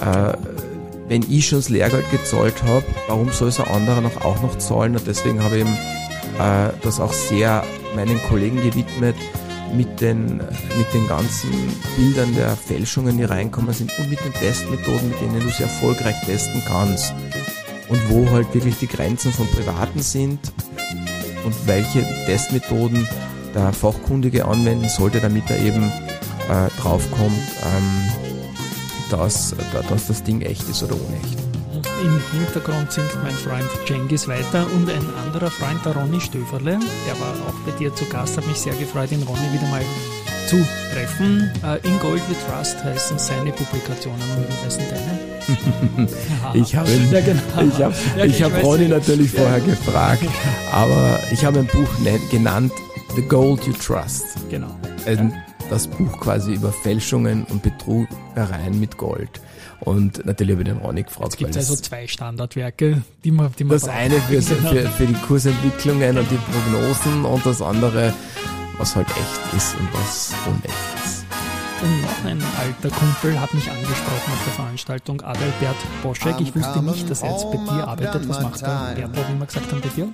Äh, 0.00 0.32
wenn 1.08 1.22
ich 1.28 1.46
schon 1.46 1.58
das 1.58 1.68
Lehrgeld 1.68 2.10
gezahlt 2.10 2.62
habe, 2.64 2.84
warum 3.06 3.30
soll 3.30 3.48
es 3.48 3.60
ein 3.60 3.68
anderer 3.68 4.00
noch 4.00 4.24
auch 4.24 4.40
noch 4.42 4.56
zahlen? 4.58 4.96
Und 4.96 5.06
deswegen 5.06 5.42
habe 5.42 5.56
ich 5.56 5.60
eben 5.62 5.74
äh, 6.38 6.70
das 6.82 7.00
auch 7.00 7.12
sehr 7.12 7.64
meinen 7.94 8.20
Kollegen 8.28 8.56
gewidmet, 8.56 9.16
mit 9.74 10.00
den, 10.00 10.36
mit 10.36 10.92
den 10.92 11.06
ganzen 11.06 11.50
Bildern 11.96 12.34
der 12.34 12.56
Fälschungen, 12.56 13.16
die 13.16 13.24
reinkommen 13.24 13.72
sind 13.72 13.90
und 13.98 14.10
mit 14.10 14.20
den 14.24 14.32
Testmethoden, 14.34 15.08
mit 15.08 15.20
denen 15.20 15.40
du 15.40 15.48
sie 15.48 15.62
erfolgreich 15.62 16.20
testen 16.26 16.62
kannst. 16.66 17.14
Und 17.88 18.00
wo 18.08 18.30
halt 18.30 18.52
wirklich 18.54 18.78
die 18.78 18.86
Grenzen 18.86 19.32
von 19.32 19.46
Privaten 19.48 20.00
sind 20.00 20.38
und 21.44 21.54
welche 21.66 22.02
Testmethoden 22.26 23.06
der 23.54 23.72
Fachkundige 23.72 24.44
anwenden 24.44 24.88
sollte, 24.88 25.20
damit 25.20 25.50
er 25.50 25.58
eben 25.58 25.84
äh, 26.48 26.80
draufkommt, 26.80 27.38
ähm, 27.64 28.08
dass, 29.10 29.54
dass 29.88 30.06
das 30.06 30.22
Ding 30.22 30.40
echt 30.40 30.68
ist 30.68 30.82
oder 30.82 30.94
unecht. 30.94 31.38
Im 32.02 32.20
Hintergrund 32.32 32.90
singt 32.90 33.22
mein 33.22 33.34
Freund 33.34 33.68
Jengis 33.86 34.26
weiter 34.26 34.66
und 34.74 34.90
ein 34.90 35.04
anderer 35.24 35.50
Freund, 35.50 35.84
der 35.84 35.94
Ronny 35.94 36.20
Stöferle, 36.20 36.78
der 37.06 37.20
war 37.20 37.34
auch 37.46 37.54
bei 37.64 37.70
dir 37.78 37.94
zu 37.94 38.04
Gast, 38.06 38.36
hat 38.36 38.46
mich 38.46 38.56
sehr 38.56 38.74
gefreut, 38.74 39.10
den 39.10 39.22
Ronny 39.22 39.52
wieder 39.52 39.68
mal 39.68 39.82
zu 40.46 40.64
treffen. 40.92 41.50
Uh, 41.62 41.76
In 41.86 41.98
Gold 42.00 42.22
We 42.28 42.34
Trust 42.46 42.82
heißen 42.82 43.18
seine 43.18 43.52
Publikationen 43.52 44.20
und 44.36 44.48
wie 44.48 44.64
heißen 44.64 44.82
deine? 44.90 46.08
ich 46.54 46.74
habe 46.76 46.90
ja, 46.90 47.20
genau. 47.20 47.40
ich 47.68 47.82
hab, 47.82 47.92
ja, 48.16 48.24
ich 48.24 48.42
hab 48.42 48.62
Ronny 48.62 48.88
natürlich 48.88 49.30
vorher 49.30 49.60
gefragt, 49.60 50.24
aber 50.72 51.18
ich 51.32 51.44
habe 51.44 51.60
ein 51.60 51.66
Buch 51.66 51.88
genannt 52.30 52.72
The 53.16 53.22
Gold 53.22 53.64
You 53.66 53.72
Trust. 53.72 54.36
Genau. 54.50 54.74
Ein, 55.06 55.32
das 55.68 55.86
Buch 55.86 56.20
quasi 56.20 56.54
über 56.54 56.72
Fälschungen 56.72 57.44
und 57.44 57.62
Betrugereien 57.62 58.78
mit 58.78 58.96
Gold. 58.96 59.40
Und 59.80 60.24
natürlich 60.24 60.52
habe 60.52 60.62
ich 60.62 60.68
den 60.68 60.78
Ronny 60.78 61.02
gefragt. 61.02 61.32
Es 61.32 61.36
gibt 61.36 61.56
also 61.56 61.74
zwei 61.74 62.06
Standardwerke, 62.06 63.02
die 63.24 63.32
man, 63.32 63.50
die 63.58 63.64
man 63.64 63.72
Das 63.74 63.82
braucht. 63.82 63.96
eine 63.96 64.14
für, 64.20 64.40
für, 64.40 64.88
für 64.88 65.06
die 65.06 65.14
Kursentwicklungen 65.26 66.18
und 66.18 66.30
die 66.30 66.36
Prognosen 66.36 67.24
und 67.24 67.44
das 67.44 67.60
andere, 67.60 68.14
was 68.82 68.96
halt 68.96 69.06
echt 69.10 69.56
ist 69.56 69.76
und 69.78 69.88
was 69.94 70.34
unecht 70.44 70.74
ist. 71.04 71.24
Und 71.82 72.02
noch 72.02 72.24
ein 72.28 72.42
alter 72.60 72.96
Kumpel 72.96 73.40
hat 73.40 73.54
mich 73.54 73.70
angesprochen 73.70 74.32
auf 74.32 74.44
der 74.44 74.52
Veranstaltung, 74.54 75.20
Adalbert 75.20 75.76
Boschek. 76.02 76.34
Ich 76.40 76.54
wusste 76.54 76.82
nicht, 76.82 77.08
dass 77.08 77.22
er 77.22 77.30
jetzt 77.30 77.48
bei 77.52 77.58
dir 77.58 77.86
arbeitet. 77.86 78.28
Was 78.28 78.42
macht 78.42 78.60
der 78.60 79.06
Bert, 79.06 79.28
wie 79.30 79.38
wir 79.38 79.46
gesagt 79.46 79.70
haben, 79.70 79.80
bei 79.80 79.88
dir? 79.88 80.08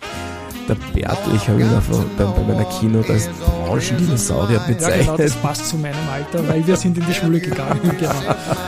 Der 0.68 0.74
Bertel, 0.74 1.34
ich 1.34 1.48
habe 1.48 1.62
ihn 1.62 1.70
bei, 2.18 2.24
bei 2.24 2.42
meiner 2.42 2.64
Kino 2.64 3.02
als 3.08 3.30
Branchendinosaurier 3.66 4.58
bezeichnet. 4.60 5.06
Ja, 5.06 5.12
genau, 5.12 5.16
das 5.16 5.32
passt 5.36 5.66
zu 5.66 5.76
meinem 5.78 5.96
Alter, 6.12 6.46
weil 6.46 6.66
wir 6.66 6.76
sind 6.76 6.98
in 6.98 7.06
die 7.06 7.14
Schule 7.14 7.40
gegangen. 7.40 7.80
genau. 7.98 8.12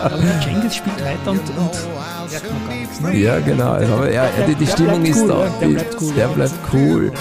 Aber 0.02 0.16
Cengiz 0.42 0.76
spielt 0.76 1.04
weiter 1.04 1.30
und, 1.32 1.40
und 1.40 2.32
er 2.32 2.40
kann 2.40 2.66
gar 2.66 2.74
nichts. 2.74 3.00
Ne? 3.02 3.16
Ja, 3.18 3.38
genau. 3.40 3.72
Also, 3.72 3.92
aber 3.92 4.10
ja, 4.10 4.26
die, 4.48 4.54
die 4.54 4.66
Stimmung 4.66 5.04
ist 5.04 5.20
cool, 5.20 5.28
da. 5.28 5.50
Der 5.60 5.66
bleibt 5.68 5.96
cool. 6.00 6.12
Der 6.14 6.28
bleibt 6.28 6.54
cool. 6.72 7.12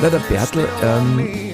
Na, 0.00 0.08
der 0.08 0.18
Bertel, 0.18 0.68
ähm, 0.84 1.51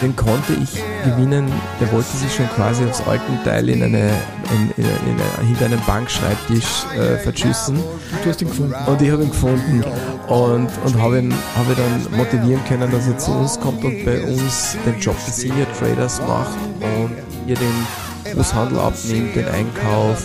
den 0.00 0.14
konnte 0.14 0.54
ich 0.54 0.82
gewinnen. 1.04 1.50
Der 1.80 1.90
wollte 1.92 2.16
sich 2.16 2.34
schon 2.34 2.48
quasi 2.50 2.84
aufs 2.84 3.00
Altenteil 3.06 3.68
in 3.68 3.82
eine, 3.82 4.10
in, 4.50 4.70
in, 4.76 4.84
in 4.84 5.14
eine, 5.14 5.46
hinter 5.48 5.66
einem 5.66 5.80
Bankschreibtisch 5.86 6.84
äh, 6.96 7.16
verschüssen. 7.18 7.78
Du 8.22 8.30
hast 8.30 8.40
ihn 8.40 8.48
gefunden. 8.48 8.74
Und 8.86 9.02
ich 9.02 9.10
habe 9.10 9.22
ihn 9.22 9.30
gefunden 9.30 9.84
und, 10.28 10.68
und 10.84 11.02
habe 11.02 11.18
ihn, 11.18 11.34
hab 11.56 11.68
ihn 11.68 11.76
dann 11.76 12.18
motivieren 12.18 12.64
können, 12.66 12.90
dass 12.90 13.08
er 13.08 13.18
zu 13.18 13.32
uns 13.32 13.58
kommt 13.58 13.84
und 13.84 14.04
bei 14.04 14.22
uns 14.22 14.76
den 14.86 14.98
Job 15.00 15.16
des 15.26 15.36
Senior 15.36 15.66
Traders 15.78 16.20
macht 16.26 16.56
und 16.80 17.16
ihr 17.46 17.56
den 17.56 17.86
Großhandel 18.34 18.78
abnimmt, 18.78 19.34
den 19.34 19.48
Einkauf 19.48 20.22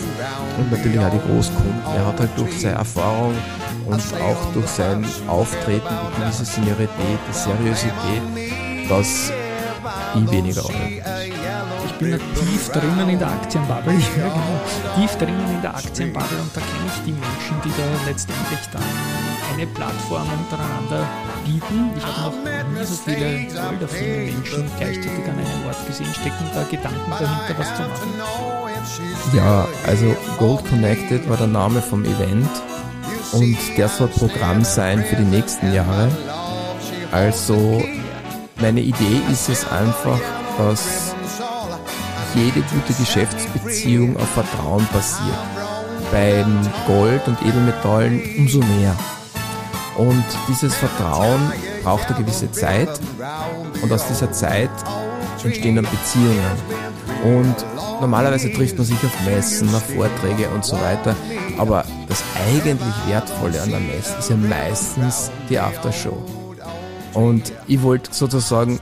und 0.58 0.72
natürlich 0.72 1.00
auch 1.00 1.10
die 1.10 1.32
Großkunden. 1.32 1.82
Er 1.96 2.06
hat 2.06 2.20
halt 2.20 2.32
durch 2.36 2.60
seine 2.60 2.76
Erfahrung 2.76 3.34
und 3.86 4.02
auch 4.22 4.54
durch 4.54 4.68
sein 4.68 5.06
Auftreten, 5.28 5.88
die 5.88 6.22
gewisse 6.22 6.46
Seniorität, 6.46 6.90
die 7.30 7.34
Seriosität, 7.34 8.90
dass 8.90 9.32
ich 10.16 10.32
weniger 10.32 10.64
Euro. 10.64 10.74
Ich 11.86 11.94
bin 11.94 12.10
ja 12.12 12.18
tief 12.18 12.70
drinnen 12.70 13.10
in 13.10 13.20
der 13.20 13.28
Aktienbubble, 13.28 13.94
ja, 13.94 14.24
genau, 14.24 14.96
tief 14.96 15.18
drinnen 15.18 15.56
in 15.56 15.62
der 15.62 15.76
Aktienbubble 15.76 16.38
und 16.40 16.56
da 16.56 16.62
kenne 16.62 16.88
ich 16.88 17.04
die 17.06 17.12
Menschen, 17.12 17.56
die 17.64 17.70
da 17.70 18.10
letztendlich 18.10 18.60
dann 18.72 18.84
eine 19.54 19.68
Plattform 19.68 20.28
untereinander 20.40 21.08
bieten. 21.46 21.90
Ich 21.98 22.06
habe 22.06 22.36
noch 22.36 22.80
nie 22.80 22.86
so 22.86 22.96
viele 23.04 23.48
goldaffine 23.54 24.32
Menschen 24.32 24.72
gleichzeitig 24.78 25.26
an 25.26 25.38
einem 25.38 25.68
Ort 25.68 25.88
gesehen. 25.88 26.14
Stecken 26.14 26.50
da 26.54 26.64
Gedanken 26.64 27.12
dahinter, 27.12 27.56
was 27.58 27.76
zu 27.76 27.82
machen? 27.84 28.14
Ja, 29.34 29.68
also 29.88 30.16
Gold 30.40 30.68
Connected 30.70 31.30
war 31.30 31.38
der 31.38 31.48
Name 31.48 31.82
vom 31.82 32.04
Event 32.04 32.50
und 33.32 33.58
der 33.78 33.88
soll 33.88 34.08
Programm 34.08 34.64
sein 34.64 35.04
für 35.04 35.16
die 35.16 35.24
nächsten 35.24 35.74
Jahre. 35.74 36.10
Also 37.12 37.84
meine 38.64 38.80
Idee 38.80 39.20
ist 39.30 39.50
es 39.50 39.70
einfach, 39.70 40.18
dass 40.58 41.14
jede 42.34 42.62
gute 42.62 42.94
Geschäftsbeziehung 42.94 44.16
auf 44.16 44.30
Vertrauen 44.30 44.88
basiert. 44.94 45.38
Beim 46.14 46.62
Gold 46.88 47.28
und 47.28 47.42
Edelmetallen 47.42 48.22
umso 48.38 48.60
mehr. 48.60 48.96
Und 49.98 50.24
dieses 50.48 50.74
Vertrauen 50.76 51.52
braucht 51.84 52.08
eine 52.08 52.24
gewisse 52.24 52.50
Zeit 52.54 52.88
und 53.82 53.92
aus 53.92 54.08
dieser 54.08 54.32
Zeit 54.32 54.72
entstehen 55.44 55.76
dann 55.76 55.86
Beziehungen. 55.86 56.56
Und 57.26 57.66
normalerweise 58.00 58.50
trifft 58.54 58.78
man 58.78 58.88
sich 58.88 59.04
auf 59.04 59.26
Messen, 59.26 59.76
auf 59.76 59.84
Vorträge 59.94 60.48
und 60.56 60.64
so 60.64 60.80
weiter. 60.80 61.18
Aber 61.58 61.84
das 62.08 62.24
eigentlich 62.48 62.94
Wertvolle 63.08 63.62
an 63.62 63.72
der 63.72 63.82
Messe 63.82 64.16
ist 64.20 64.30
ja 64.30 64.38
meistens 64.38 65.32
die 65.50 65.60
Aftershow. 65.60 66.43
Und 67.14 67.54
ich 67.68 67.82
wollte 67.82 68.14
sozusagen 68.14 68.80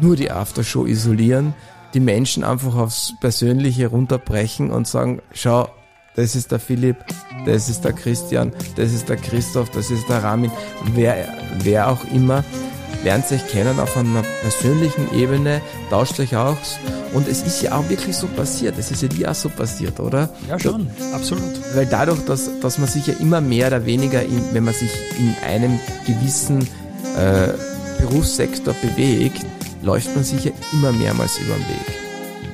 nur 0.00 0.16
die 0.16 0.30
Aftershow 0.30 0.86
isolieren, 0.86 1.54
die 1.94 2.00
Menschen 2.00 2.44
einfach 2.44 2.76
aufs 2.76 3.14
Persönliche 3.20 3.88
runterbrechen 3.88 4.70
und 4.70 4.86
sagen, 4.86 5.20
schau, 5.32 5.68
das 6.16 6.34
ist 6.34 6.52
der 6.52 6.60
Philipp, 6.60 6.96
das 7.46 7.68
ist 7.68 7.84
der 7.84 7.92
Christian, 7.92 8.52
das 8.76 8.92
ist 8.92 9.08
der 9.08 9.16
Christoph, 9.16 9.70
das 9.70 9.90
ist 9.90 10.08
der 10.08 10.22
Ramin, 10.22 10.50
wer, 10.94 11.28
wer 11.62 11.88
auch 11.88 12.04
immer, 12.12 12.44
lernt 13.04 13.30
euch 13.32 13.46
kennen 13.48 13.78
auf 13.78 13.96
einer 13.96 14.22
persönlichen 14.42 15.12
Ebene, 15.14 15.60
tauscht 15.88 16.18
euch 16.20 16.36
aus 16.36 16.78
und 17.14 17.28
es 17.28 17.42
ist 17.42 17.62
ja 17.62 17.76
auch 17.76 17.88
wirklich 17.88 18.16
so 18.16 18.26
passiert, 18.26 18.76
es 18.78 18.90
ist 18.90 19.02
ja 19.02 19.08
dir 19.08 19.30
auch 19.30 19.34
so 19.34 19.48
passiert, 19.48 20.00
oder? 20.00 20.28
Ja, 20.48 20.58
schon, 20.58 20.90
absolut. 21.14 21.42
Weil 21.74 21.86
dadurch, 21.86 22.24
dass, 22.24 22.50
dass 22.60 22.78
man 22.78 22.88
sich 22.88 23.06
ja 23.06 23.14
immer 23.20 23.40
mehr 23.40 23.68
oder 23.68 23.86
weniger, 23.86 24.22
in, 24.22 24.42
wenn 24.52 24.64
man 24.64 24.74
sich 24.74 24.90
in 25.18 25.34
einem 25.46 25.78
gewissen 26.06 26.68
äh, 27.16 27.54
Berufssektor 28.00 28.74
bewegt, 28.74 29.44
läuft 29.82 30.14
man 30.14 30.24
sich 30.24 30.44
ja 30.44 30.52
immer 30.72 30.92
mehrmals 30.92 31.38
über 31.38 31.54
den 31.54 31.68
Weg. 31.68 32.00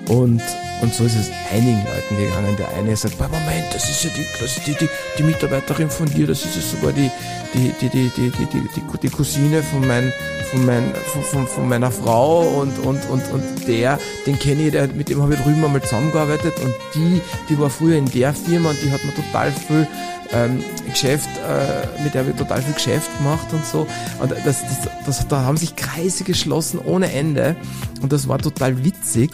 Und, 0.08 0.42
und 0.82 0.94
so 0.94 1.04
ist 1.04 1.16
es 1.16 1.30
einigen 1.52 1.82
Leuten 1.84 2.16
gegangen. 2.16 2.56
Der 2.56 2.68
eine 2.76 2.96
sagt, 2.96 3.18
Moment, 3.18 3.66
das 3.72 3.88
ist 3.90 4.04
ja 4.04 4.10
die, 4.16 4.24
das 4.40 4.56
ist 4.56 4.66
die, 4.66 4.74
die, 4.74 4.88
die 5.18 5.22
Mitarbeiterin 5.24 5.90
von 5.90 6.06
dir, 6.06 6.26
das 6.26 6.44
ist 6.44 6.54
ja 6.54 6.62
sogar 6.62 6.92
die, 6.92 7.10
die, 7.54 7.72
die, 7.80 7.88
die, 7.88 8.10
die, 8.16 8.30
die, 8.30 8.46
die, 8.46 8.98
die 9.02 9.08
Cousine 9.08 9.62
von, 9.62 9.86
mein, 9.86 10.12
von, 10.50 10.64
mein, 10.64 10.94
von, 11.12 11.22
von, 11.22 11.46
von 11.46 11.68
meiner 11.68 11.90
Frau 11.90 12.42
und, 12.60 12.78
und, 12.80 13.00
und, 13.10 13.22
und 13.32 13.66
der, 13.66 13.98
den 14.26 14.38
kenne 14.38 14.66
ich, 14.66 14.72
der, 14.72 14.88
mit 14.88 15.08
dem 15.08 15.22
habe 15.22 15.34
ich 15.34 15.40
drüben 15.40 15.64
einmal 15.64 15.82
zusammengearbeitet 15.82 16.54
und 16.60 16.74
die, 16.94 17.20
die 17.48 17.58
war 17.58 17.70
früher 17.70 17.96
in 17.96 18.06
der 18.06 18.32
Firma 18.32 18.70
und 18.70 18.82
die 18.82 18.92
hat 18.92 19.04
mir 19.04 19.14
total 19.14 19.50
viel 19.50 19.88
ähm, 20.32 20.62
Geschäft, 20.88 21.28
äh, 21.38 22.02
mit 22.02 22.14
der 22.14 22.26
ich 22.28 22.34
total 22.36 22.62
viel 22.62 22.74
Geschäft 22.74 23.10
gemacht 23.18 23.46
und 23.52 23.64
so. 23.64 23.86
Und 24.20 24.30
das, 24.30 24.62
das, 24.62 24.88
das, 25.04 25.28
da 25.28 25.42
haben 25.42 25.56
sich 25.56 25.76
Kreise 25.76 26.24
geschlossen 26.24 26.78
ohne 26.78 27.12
Ende. 27.12 27.56
Und 28.02 28.12
das 28.12 28.28
war 28.28 28.38
total 28.38 28.84
witzig, 28.84 29.30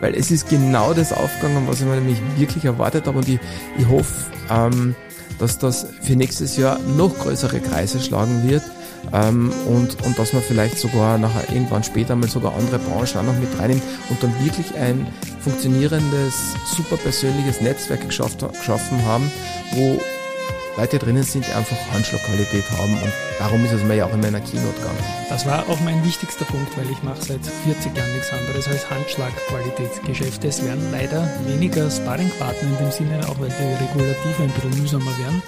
weil 0.00 0.14
es 0.14 0.30
ist 0.30 0.48
genau 0.48 0.94
das 0.94 1.12
aufgegangen, 1.12 1.66
was 1.66 1.80
ich 1.80 1.86
mir 1.86 1.96
nämlich 1.96 2.18
wirklich 2.36 2.64
erwartet 2.64 3.06
habe. 3.06 3.18
Und 3.18 3.28
ich, 3.28 3.38
ich 3.78 3.88
hoffe, 3.88 4.12
ähm, 4.50 4.94
dass 5.38 5.58
das 5.58 5.86
für 6.02 6.16
nächstes 6.16 6.56
Jahr 6.56 6.78
noch 6.96 7.16
größere 7.18 7.60
Kreise 7.60 8.00
schlagen 8.00 8.48
wird. 8.48 8.62
Ähm, 9.12 9.52
und, 9.66 10.00
und 10.04 10.18
dass 10.18 10.32
man 10.32 10.42
vielleicht 10.42 10.78
sogar 10.78 11.18
nachher 11.18 11.48
irgendwann 11.52 11.82
später 11.82 12.14
mal 12.14 12.28
sogar 12.28 12.54
andere 12.54 12.78
Branchen 12.78 13.18
auch 13.18 13.24
noch 13.24 13.38
mit 13.38 13.58
reinnimmt 13.58 13.82
und 14.08 14.22
dann 14.22 14.32
wirklich 14.44 14.74
ein 14.76 15.06
funktionierendes, 15.40 16.34
super 16.76 16.96
persönliches 16.96 17.60
Netzwerk 17.60 18.06
geschaffen 18.06 19.04
haben, 19.04 19.30
wo 19.74 20.00
Leute 20.76 20.98
drinnen 20.98 21.22
sind, 21.22 21.46
die 21.46 21.52
einfach 21.52 21.76
Handschlagqualität 21.92 22.64
haben 22.78 22.94
und 22.94 23.12
darum 23.38 23.64
ist 23.64 23.72
es 23.72 23.82
mir 23.84 23.96
ja 23.96 24.06
auch 24.06 24.14
in 24.14 24.20
meiner 24.20 24.40
Keynote 24.40 24.78
gegangen. 24.78 24.98
Das 25.28 25.44
war 25.44 25.68
auch 25.68 25.80
mein 25.80 26.02
wichtigster 26.04 26.46
Punkt, 26.46 26.76
weil 26.78 26.90
ich 26.90 27.02
mache 27.02 27.20
seit 27.20 27.44
40 27.44 27.96
Jahren 27.96 28.12
nichts 28.12 28.32
anderes 28.32 28.66
als 28.68 28.88
Handschlagqualitätsgeschäfte. 28.88 30.48
Es 30.48 30.64
werden 30.64 30.90
leider 30.90 31.28
weniger 31.46 31.90
Sparringpartner 31.90 32.70
in 32.70 32.76
dem 32.78 32.90
Sinne, 32.90 33.20
auch 33.28 33.38
weil 33.38 33.50
die 33.50 33.84
Regulative 33.84 34.42
ein 34.42 34.50
bisschen 34.50 34.80
mühsamer 34.80 35.18
werden. 35.18 35.42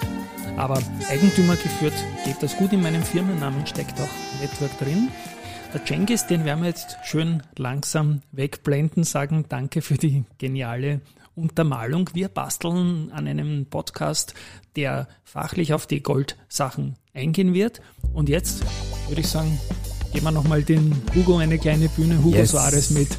Aber 0.57 0.79
Eigentümer 1.09 1.55
geführt 1.55 1.95
geht 2.23 2.41
das 2.41 2.55
gut. 2.55 2.71
In 2.71 2.81
meinem 2.81 3.03
Firmennamen 3.03 3.65
steckt 3.65 3.99
auch 3.99 4.41
Network 4.41 4.77
drin. 4.77 5.09
Der 5.73 5.83
Cengiz, 5.83 6.27
den 6.27 6.45
werden 6.45 6.61
wir 6.61 6.69
jetzt 6.69 6.97
schön 7.03 7.43
langsam 7.57 8.21
wegblenden, 8.31 9.03
sagen 9.03 9.45
danke 9.49 9.81
für 9.81 9.95
die 9.95 10.23
geniale 10.37 11.01
Untermalung. 11.35 12.09
Wir 12.13 12.29
basteln 12.29 13.11
an 13.11 13.27
einem 13.27 13.65
Podcast, 13.65 14.33
der 14.75 15.07
fachlich 15.23 15.73
auf 15.73 15.85
die 15.87 16.01
Goldsachen 16.01 16.95
eingehen 17.13 17.53
wird. 17.53 17.81
Und 18.13 18.29
jetzt 18.29 18.63
würde 19.07 19.21
ich 19.21 19.27
sagen, 19.27 19.59
geben 20.13 20.25
wir 20.25 20.31
nochmal 20.31 20.63
den 20.63 20.95
Hugo 21.13 21.37
eine 21.37 21.57
kleine 21.57 21.89
Bühne. 21.89 22.23
Hugo 22.23 22.37
yes. 22.37 22.51
Suarez 22.51 22.89
mit 22.91 23.09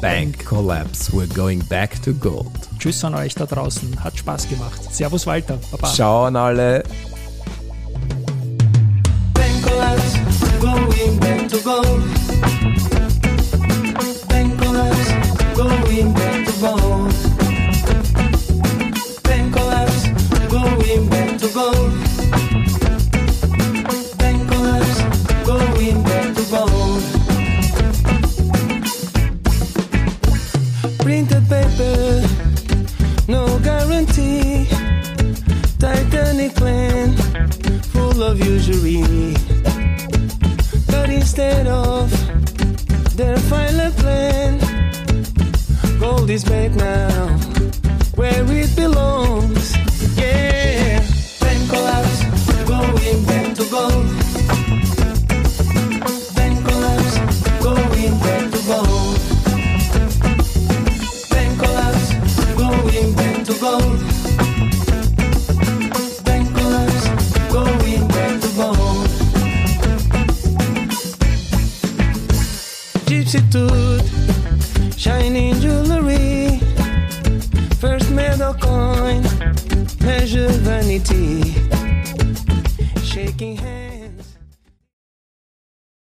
Bank 0.00 0.44
Collapse. 0.44 1.10
We're 1.12 1.32
going 1.34 1.66
back 1.68 2.02
to 2.02 2.12
gold. 2.12 2.50
Tschüss 2.78 3.02
an 3.04 3.14
euch 3.14 3.34
da 3.34 3.46
draußen. 3.46 4.04
Hat 4.04 4.18
Spaß 4.18 4.48
gemacht. 4.48 4.82
Servus 4.92 5.26
Walter. 5.26 5.58
Baba. 5.70 5.92
Ciao 5.92 6.26
an 6.26 6.36
alle. 6.36 6.82